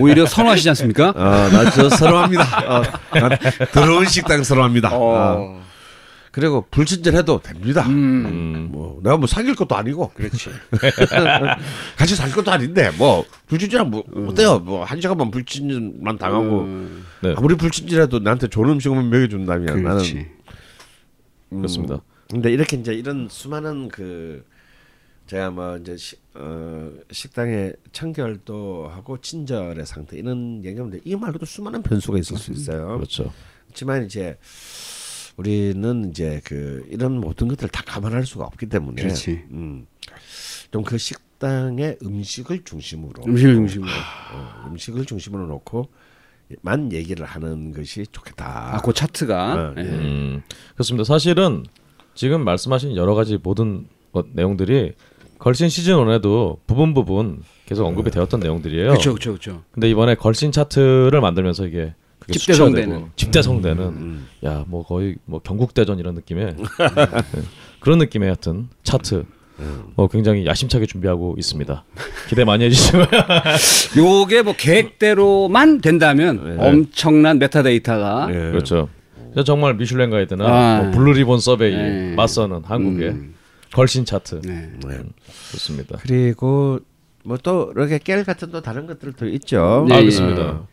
[0.00, 1.10] 오히려 선호하시지 않습니까?
[1.10, 2.42] 어, 나저 선호합니다.
[2.78, 2.82] 어,
[3.12, 3.38] 난
[3.72, 4.96] 더러운 식당 선호합니다.
[4.96, 4.98] 어.
[5.38, 5.68] 어.
[6.30, 7.84] 그리고 불친절해도 됩니다.
[7.86, 7.92] 음.
[8.26, 8.68] 음.
[8.70, 10.50] 뭐 내가 뭐 사귈 것도 아니고 그렇지.
[11.96, 14.58] 같이 살 것도 아닌데 뭐 불친절하면 뭐 어때요?
[14.58, 17.04] 뭐 한 시간만 불친절만 당하고 음.
[17.22, 17.34] 네.
[17.36, 19.82] 아무리 불친절해도 나한테 좋은 음식만 먹여준다면 그렇지.
[19.82, 20.37] 나는 음,
[21.50, 22.02] 그렇습니다.
[22.30, 24.44] 근데 이렇게 이제 이런 수많은 그
[25.26, 31.82] 제가 뭐 이제 시, 어, 식당의 청결도 하고 친절의 상태 이런 얘기하는데 이 말고도 수많은
[31.82, 32.96] 변수가 있을 수 있어요.
[32.96, 33.32] 그렇죠.
[33.66, 34.38] 그렇지만 이제
[35.36, 39.44] 우리는 이제 그 이런 모든 것들을 다 감안할 수가 없기 때문에 그렇지.
[39.50, 39.86] 음,
[40.70, 43.90] 좀 그 식당의 음식을 중심으로 음식을 중심으로.
[44.32, 45.88] 어, 음식을 중심으로 놓고
[46.62, 48.76] 만 얘기를 하는 것이 좋겠다.
[48.76, 49.54] 아, 그 차트가.
[49.54, 49.82] 어, 예.
[49.82, 50.42] 음,
[50.74, 51.04] 그렇습니다.
[51.04, 51.64] 사실은
[52.14, 54.92] 지금 말씀하신 여러 가지 모든 것, 내용들이
[55.38, 58.88] 걸신 시즌 1에도 부분 부분 계속 언급이 되었던 내용들이에요.
[58.88, 59.62] 그렇죠, 그렇죠, 그렇죠.
[59.72, 61.94] 근데 이번에 걸신 차트를 만들면서 이게
[62.30, 63.10] 집대성되는.
[63.16, 64.26] 집대성되는 음.
[64.44, 67.42] 야뭐 거의 뭐 경국대전 이런 느낌의 네.
[67.80, 69.24] 그런 느낌의 하여튼 차트
[69.96, 71.84] 어, 굉장히 야심차게 준비하고 있습니다.
[72.28, 73.06] 기대 많이 해주시고요.
[73.98, 78.34] 요게 뭐 계획대로만 된다면 엄청난 메타데이터가 예.
[78.50, 78.88] 그렇죠.
[79.32, 80.82] 그래서 정말 미슐랭 가이드나 아.
[80.82, 82.14] 뭐 블루리본 서베이에 네.
[82.14, 83.34] 맞서는 한국의 음.
[83.72, 84.70] 걸신 차트 네.
[84.86, 84.98] 네.
[85.52, 85.98] 좋습니다.
[86.00, 86.80] 그리고
[87.24, 89.84] 뭐 또 이렇게 깨알 같은 또 다른 것들도 있죠.
[89.88, 90.00] 네, 아, 예.
[90.02, 90.66] 그렇습니다.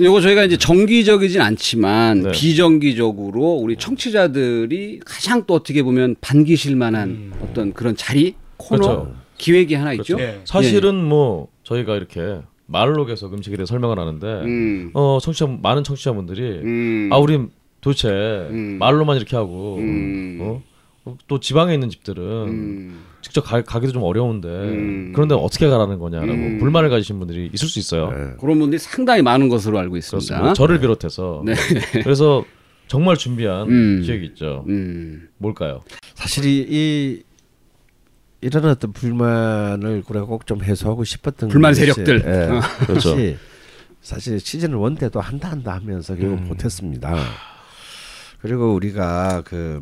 [0.00, 2.30] 요거 저희가 이제 정기적이진 않지만 네.
[2.32, 9.14] 비정기적으로 우리 청취자들이 가장 또 어떻게 보면 반기실 만한 어떤 그런 자리 코너 그렇죠.
[9.38, 10.18] 기획이 하나 있죠.
[10.20, 10.40] 예.
[10.44, 14.90] 사실은 뭐 저희가 이렇게 말로 계속 음식에 대해 설명을 하는데 음.
[14.94, 17.08] 어 청취자 많은 청취자분들이 음.
[17.12, 17.38] 아 우리
[17.80, 18.76] 도대체 음.
[18.78, 20.38] 말로만 이렇게 하고 음.
[20.40, 20.62] 어?
[21.04, 23.00] 어, 또 지방에 있는 집들은 음.
[23.22, 25.12] 직접 가, 가기도 좀 어려운데 음.
[25.14, 26.58] 그런데 어떻게 가라는 거냐라고 음.
[26.58, 28.10] 불만을 가지신 분들이 있을 수 있어요.
[28.10, 28.32] 네.
[28.40, 30.34] 그런 분들이 상당히 많은 것으로 알고 그렇습니다.
[30.36, 30.52] 있습니다.
[30.54, 31.54] 저를 비롯해서 네.
[32.02, 32.44] 그래서
[32.88, 34.02] 정말 준비한 음.
[34.04, 34.64] 기획이 있죠.
[34.68, 35.28] 음.
[35.38, 35.82] 뭘까요?
[36.14, 37.22] 사실 이, 이
[38.42, 42.22] 이런 어떤 불만을 우리가 꼭 좀 해소하고 싶었던 불만 세력들.
[42.26, 42.60] 예, 어.
[42.86, 43.14] 그렇죠.
[44.00, 47.14] 사실 시즌 1 때도 한다 한다 하면서 결국 못했습니다.
[48.40, 49.80] 그리고 우리가 그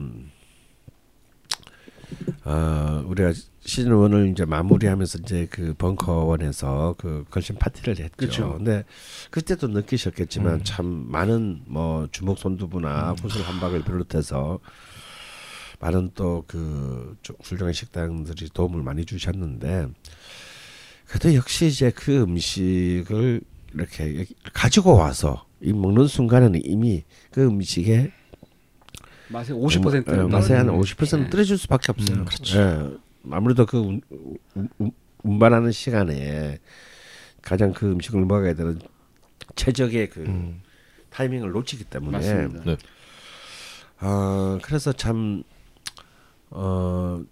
[2.48, 8.16] 어, 우리가 시즌 1을 이제 마무리하면서 이제 그 벙커원에서 그 걸신 파티를 했죠.
[8.16, 8.52] 그렇죠.
[8.54, 8.84] 근데
[9.30, 14.60] 그때도 느끼셨겠지만 참 많은 뭐 주목 손두부나 구슬 한박을 비롯해서
[15.80, 19.88] 많은 또그 훌륭한 식당들이 도움을 많이 주셨는데
[21.06, 23.42] 그래도 역시 이제 그 음식을
[23.74, 24.24] 이렇게
[24.54, 28.10] 가지고 와서 이 먹는 순간에는 이미 그 음식에
[29.28, 31.30] 맛의 50% 예, 맛에 한50% 네.
[31.30, 32.24] 떨어질 수밖에 없어요.
[32.56, 32.96] 예,
[33.30, 34.00] 아무래도 그 운,
[34.54, 34.90] 운, 운,
[35.22, 36.58] 운반하는 시간에
[37.42, 38.78] 가장 그 음식을 먹어야 되는
[39.56, 40.62] 최적의 그 음.
[41.10, 42.64] 타이밍을 놓치기 때문에 맞습니다.
[42.64, 42.76] 네.
[44.00, 45.42] 어 그래서 참
[46.50, 47.22] 어.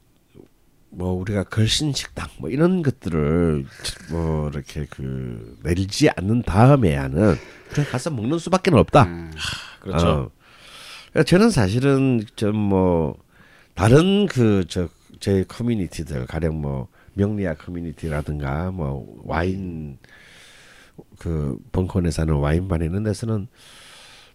[0.88, 3.66] 뭐 우리가 걸신 식당 뭐 이런 것들을
[4.10, 7.36] 뭐 이렇게 그 내리지 않는 다음에야는
[7.68, 9.02] 그냥 가서 먹는 수밖에 없다.
[9.04, 9.30] 음.
[9.80, 10.08] 그렇죠.
[10.08, 10.30] 어.
[11.16, 13.16] 그러니까 저는 사실은 좀 뭐
[13.74, 14.88] 다른 그 저
[15.18, 19.96] 제 커뮤니티들 가령 뭐 명리학 커뮤니티라든가 뭐 와인
[21.18, 23.48] 그 벙커원에 사는 와인반 이런 데서는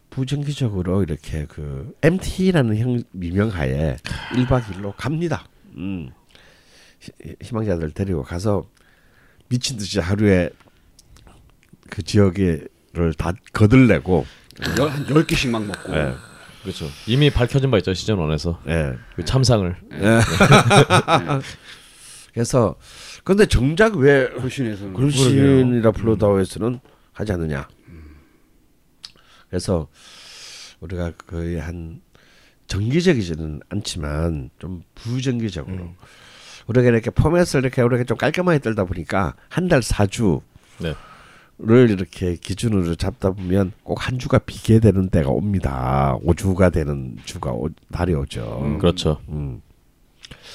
[0.09, 3.97] 부정기적으로 이렇게 그 MT라는 형 미명하에
[4.33, 5.45] 1박 2일로 갑니다.
[5.75, 6.09] 음.
[6.99, 8.67] 희- 희망자들 데리고 가서
[9.49, 10.49] 미친 듯이 하루에
[11.91, 14.25] 그 지역에를 다 거들내고
[14.79, 15.93] 열, 한 10개씩 막 먹고.
[15.95, 16.13] 예.
[16.63, 16.87] 그렇죠.
[17.07, 18.93] 이미 밝혀진 바 있죠 시즌 1에서 예.
[19.15, 19.75] 그 참상을.
[22.33, 22.75] 그래서
[23.23, 24.93] 근데 정작 왜 걸신에서는.
[24.93, 26.79] 걸신이라 불러다오에서는
[27.13, 27.67] 하지 않느냐.
[29.49, 29.87] 그래서
[30.79, 32.01] 우리가 거의 한
[32.67, 35.93] 정기적이지는 않지만 좀 부정기적으로
[36.67, 40.41] 우리가 이렇게 포맷을 이렇게 우리가 좀 깔끔하게 떨다 보니까 한 달 사주
[41.63, 41.93] 를 네.
[41.93, 46.17] 이렇게 기준으로 잡다 보면 꼭 한 주가 비게 되는 때가 옵니다.
[46.23, 48.77] 오주가 되는 주가 오, 달이 오죠.
[48.79, 49.19] 그렇죠.
[49.29, 49.61] 음.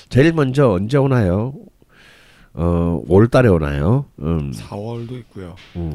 [0.09, 1.55] 제일 먼저 언제 오나요?
[2.55, 4.07] 어, 5월 달에 오나요?
[4.21, 4.51] 음.
[4.53, 5.55] 4월도 있고요.
[5.77, 5.95] 음.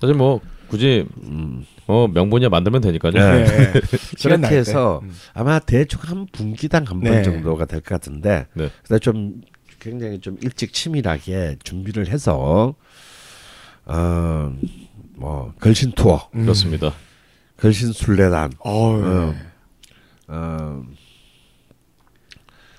[0.00, 1.64] 사실 뭐 굳이 음.
[1.86, 3.12] 어 명분이야 만들면 되니까요.
[3.12, 3.44] 네.
[4.16, 4.56] 시간 날 그렇게 때.
[4.56, 5.12] 해서 음.
[5.34, 7.22] 아마 대충 한 분기당 한번 네.
[7.22, 8.68] 정도가 될 것 같은데 네.
[8.82, 9.42] 그래서 좀
[9.78, 12.74] 굉장히 좀 일찍 치밀하게 준비를 해서
[13.86, 14.52] 어
[15.16, 16.42] 뭐 걸신 투어, 음.
[16.42, 16.92] 그렇습니다.
[17.56, 18.96] 걸신 순례단, 어.
[18.98, 19.36] 네.
[20.28, 20.82] 어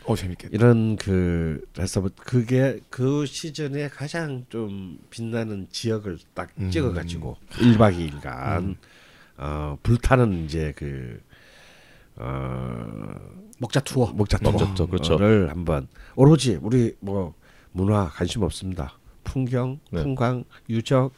[0.08, 0.52] 어 재밌겠다.
[0.54, 6.70] 이런 그 해서 뭐 그게 그 시즌에 가장 좀 빛나는 지역을 딱 음.
[6.70, 8.76] 찍어가지고 1박 2일간
[9.38, 11.20] 어 불타는 이제 그
[12.18, 13.16] 어,
[13.58, 14.12] 먹자 투어.
[14.12, 15.18] 목자 목자 투어, 그렇죠.
[15.18, 17.34] 투어를 한번 오로지 우리 뭐
[17.72, 18.98] 문화 관심 없습니다.
[19.40, 20.02] 풍경, 네.
[20.02, 21.12] 풍광, 유적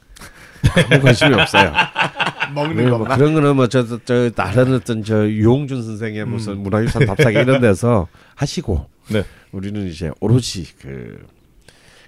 [0.92, 1.72] 아무 관심이 없어요.
[2.56, 3.16] 먹는 뭐 것만.
[3.20, 8.90] 그런 거는 뭐저 저 다른 어떤 저 유홍준 선생의 무슨 문화유산 답사기 이런 데서 하시고
[9.12, 9.24] 네.
[9.52, 11.24] 우리는 이제 오로지 그,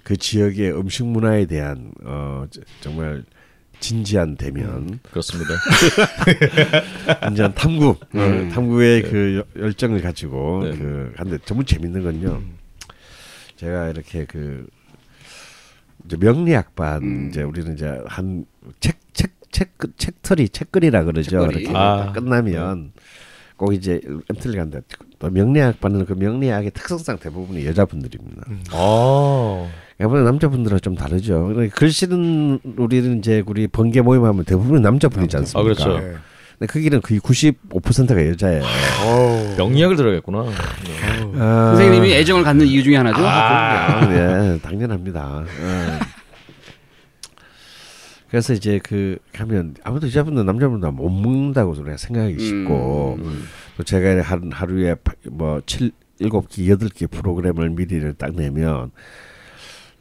[0.03, 3.23] 그 지역의 음식 문화에 대한 어 저- 정말
[3.79, 5.53] 진지한 대면 그렇습니다.
[7.27, 9.09] 진지한 탐구 어, 탐구의 네.
[9.11, 10.71] 그 여- 열정을 가지고 네.
[10.75, 12.41] 그 한데 정말 재밌는 건요.
[13.57, 14.65] 제가 이렇게 그
[16.05, 18.45] 이제 명리학반 이제 우리는 이제 한
[18.79, 21.31] 책 책 책 책털이 책거리라 그러죠.
[21.31, 21.61] 책거리.
[21.61, 22.11] 이렇게 아.
[22.13, 22.91] 끝나면
[23.57, 24.79] 꼭 이제 엠틀리 간다.
[25.17, 28.43] 또 명리학반은 그 명리학의 특성상 대부분이 여자분들입니다.
[28.71, 29.67] 아.
[29.97, 31.47] 대부분 남자분들은 좀 다르죠.
[31.47, 35.59] 그러니까 글씨는 우리는 이제 우리 번개 모임하면 대부분 남자분이지 남자.
[35.59, 35.59] 않습니까?
[35.59, 35.99] 아, 그렇죠.
[35.99, 36.15] 네.
[36.59, 38.63] 근데 거기는 거의 95%가 여자예요.
[39.57, 40.45] 명리학을 들어야겠구나.
[41.37, 43.25] 아, 선생님이 애정을 갖는 이유 중에 하나죠.
[43.25, 45.45] 아, 네, 당연합니다.
[45.47, 45.99] 예.
[48.29, 53.19] 그래서 이제 그 가면 아무도 여자분들 남자분들 못 먹는다고 생각하기 쉽고
[53.77, 58.91] 또 제가 한 하루에 파- 뭐 칠, 일곱 개 여덟 개 프로그램을 미리를 딱 내면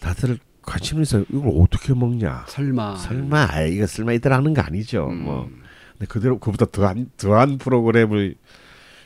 [0.00, 2.44] 다들 관심 있어 이걸 어떻게 먹냐?
[2.48, 2.96] 설마.
[2.96, 3.48] 설마.
[3.50, 5.06] 아, 이거 설마 이들 하는 거 아니죠?
[5.06, 5.48] 뭐
[5.98, 8.36] 근데 그대로 그보다 더한 더한 프로그램을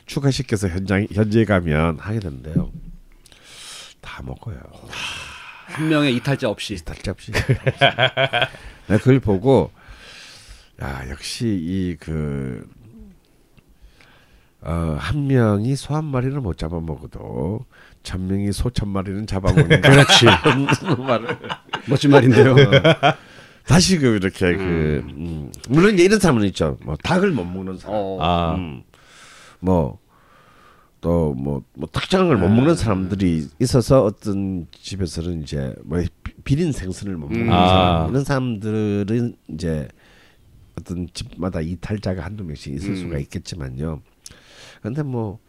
[0.05, 2.71] 추가시켜서 현장 현지에 가면 하게 되는데요.
[4.01, 4.59] 다 먹어요.
[5.65, 6.75] 한 명의 이탈자 없이.
[6.83, 7.31] 달지 없이.
[7.31, 8.47] 내가
[8.99, 9.71] 그걸 보고
[10.81, 12.67] 야 역시 이그
[14.61, 17.65] 어, 한 명이 소 한 마리를 못 잡아먹어도
[18.03, 20.25] 천 명이 소 천 마리는 잡아먹는 그렇지.
[21.05, 21.37] 말을.
[21.89, 22.55] 멋진 말인데요.
[23.65, 25.51] 다시 그 이렇게 그 음.
[25.69, 26.77] 물론 이제 이런 사람은 있죠.
[26.83, 27.95] 뭐 닭을 못 먹는 사람.
[27.95, 28.17] 어.
[28.21, 28.55] 아.
[28.55, 28.83] 음.
[29.59, 30.03] 뭐
[31.03, 37.27] 또 뭐뭐 특정을 못 먹는 사람들이 있어서 어떤 집에서는 이제 뭐 비- 비린 생선을 못
[37.27, 37.51] 먹는 음.
[37.51, 37.67] 아.
[37.67, 39.89] 사람 이런 사람들은 이제
[40.79, 42.95] 어떤 집마다 이탈자가 한두 명씩 있을 음.
[42.95, 44.01] 수가 있겠지만요.
[44.81, 45.39] 근데 뭐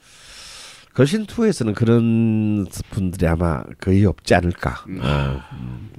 [0.95, 4.85] 걸신 투에서는 그런 분들이 아마 거의 없지 않을까.
[5.03, 5.91] 어, 음,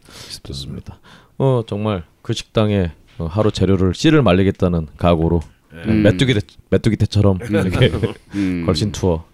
[0.44, 1.00] 좋습니다.
[1.38, 5.42] 어 정말 그 식당에 어, 하루 재료를 씨를 말리겠다는 각오로
[5.74, 6.04] 음.
[6.04, 7.92] 메뚜기 대, 메뚜기 대처럼 이렇게
[8.36, 8.64] 음.
[8.66, 9.26] 걸신 투어.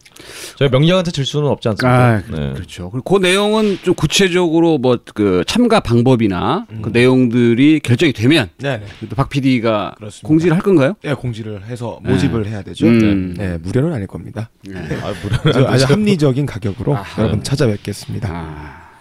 [0.55, 2.05] 저희 명량한테 질 수는 없지 않습니까?
[2.05, 2.53] 아, 네.
[2.53, 2.91] 그렇죠.
[2.91, 8.85] 그리고 그 내용은 좀 구체적으로 뭐 그 참가 방법이나 그 내용들이 결정이 되면 네네.
[9.09, 10.27] 또박 PD가 그렇습니다.
[10.27, 10.93] 공지를 할 건가요?
[11.05, 12.85] 예, 공지를 해서 모집을 해야 되죠.
[12.85, 13.33] 음.
[13.35, 14.51] 네, 무료는 아닐 겁니다.
[14.69, 17.23] 아, 물론 아주, 아주 합리적인 가격으로 아하.
[17.23, 18.29] 여러분 찾아뵙겠습니다.
[18.31, 18.91] 아,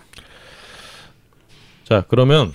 [1.85, 2.53] 자 그러면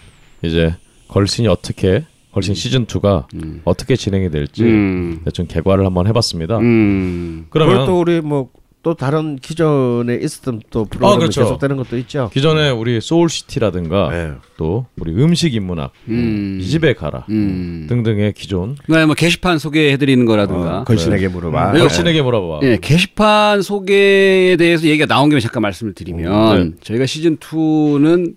[0.47, 0.75] 이제
[1.07, 3.61] 걸신이 어떻게 걸신 시즌 2가 음.
[3.63, 5.21] 어떻게 진행이 될지 음.
[5.23, 6.57] 대충 개괄을 한번 해봤습니다.
[6.57, 7.45] 음.
[7.49, 8.49] 그러면 또 우리 뭐
[8.85, 11.41] 또 다른 기존에 있었던 또 프로그램이 그렇죠.
[11.41, 12.29] 계속되는 것도 있죠.
[12.31, 14.33] 기존에 우리 소울시티라든가 네.
[14.57, 16.59] 또 우리 음식 인문학, 음.
[16.61, 17.87] 이 집에 가라 음.
[17.89, 20.81] 등등의 기존 그다음에 뭐 게시판 소개해드리는 거라든가.
[20.81, 21.71] 어, 걸신에게 물어봐.
[21.71, 21.79] 네.
[21.79, 22.59] 걸신에게 물어봐.
[22.61, 26.71] 예, 게시판 소개에 대해서 얘기가 나온 김에 잠깐 말씀을 드리면 네.
[26.81, 28.35] 저희가 시즌 2는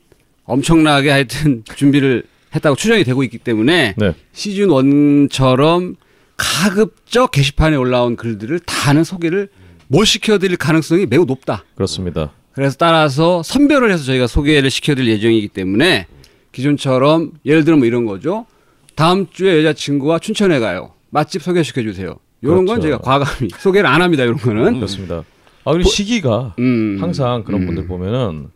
[0.49, 2.25] 엄청나게 하여튼 준비를
[2.55, 4.15] 했다고 추정이 되고 있기 때문에 네.
[4.33, 5.97] 시즌 1처럼
[6.37, 9.49] 가급적 게시판에 올라온 글들을 다는 소개를
[9.87, 11.65] 못 시켜드릴 가능성이 매우 높다.
[11.75, 12.33] 그렇습니다.
[12.53, 16.07] 그래서 따라서 선별을 해서 저희가 소개를 시켜드릴 예정이기 때문에
[16.53, 18.47] 기존처럼 예를 들어 뭐 이런 거죠.
[18.95, 20.93] 다음 주에 여자친구와 춘천에 가요.
[21.11, 22.17] 맛집 소개시켜 주세요.
[22.43, 22.83] 이런 건 그렇죠.
[22.83, 24.25] 제가 과감히 소개를 안 합니다.
[24.25, 24.75] 이런 거는.
[24.77, 25.25] 그렇습니다.
[25.65, 26.97] 아 그리고 시기가 음.
[27.01, 27.67] 항상 그런 음.
[27.67, 28.49] 분들 보면은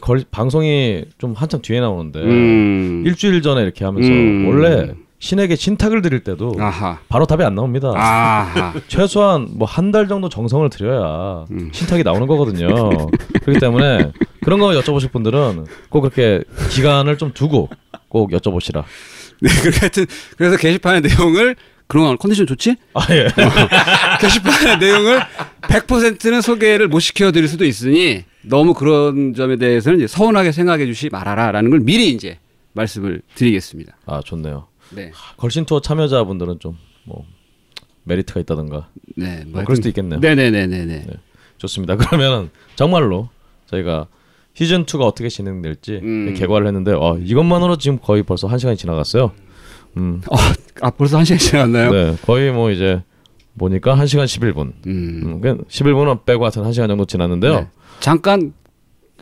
[0.00, 3.02] 걸, 방송이 좀 한참 뒤에 나오는데 음.
[3.06, 4.46] 일주일 전에 이렇게 하면서 음.
[4.48, 6.98] 원래 신에게 신탁을 드릴 때도 아하.
[7.08, 7.92] 바로 답이 안 나옵니다.
[8.88, 11.70] 최소한 뭐 한 달 정도 정성을 들여야 음.
[11.72, 12.68] 신탁이 나오는 거거든요.
[13.42, 14.10] 그렇기 때문에
[14.42, 17.68] 그런 거 여쭤보실 분들은 꼭 그렇게 기간을 좀 두고
[18.08, 18.82] 꼭 여쭤보시라.
[19.40, 21.56] 네, 그래 하여튼 그래서 게시판의 내용을
[21.92, 22.76] 그런 컨디션 좋지?
[22.94, 23.28] 아 예.
[24.20, 25.20] 게시판의 내용을
[25.62, 31.70] 100%는 소개를 못 시켜드릴 수도 있으니 너무 그런 점에 대해서는 이제 서운하게 생각해 주시 말아라라는
[31.70, 32.38] 걸 미리 이제
[32.72, 33.96] 말씀을 드리겠습니다.
[34.06, 34.68] 아 좋네요.
[34.90, 37.24] 네, 걸신 투어 참여자분들은 좀 뭐
[38.04, 40.20] 메리트가 있다던가 네, 뭐 그럴 수도 있겠네요.
[40.20, 40.86] 네네네네네.
[40.86, 41.06] 네.
[41.58, 41.96] 좋습니다.
[41.98, 43.28] 그러면 정말로
[43.66, 44.06] 저희가
[44.54, 46.34] 시즌 2가 어떻게 진행될지 음.
[46.34, 49.32] 개괄을 했는데 어, 이것만으로 지금 거의 벌써 한 시간이 지나갔어요.
[49.96, 50.36] 음, 어,
[50.80, 51.90] 아 벌써 한 시간 지났나요?
[51.90, 53.02] 네, 거의 뭐 이제
[53.58, 54.72] 보니까 한 시간 11분.
[54.86, 55.40] 음.
[55.42, 57.54] 음, 11분은 빼고 하여튼 한 시간 정도 지났는데요.
[57.60, 57.66] 네.
[58.00, 58.52] 잠깐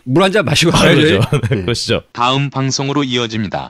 [0.04, 1.00] 물 한 잔 마시고 아, 가야죠.
[1.20, 1.40] 그렇죠.
[1.50, 2.02] 네, 그러시죠.
[2.12, 3.68] 다음 방송으로 이어집니다.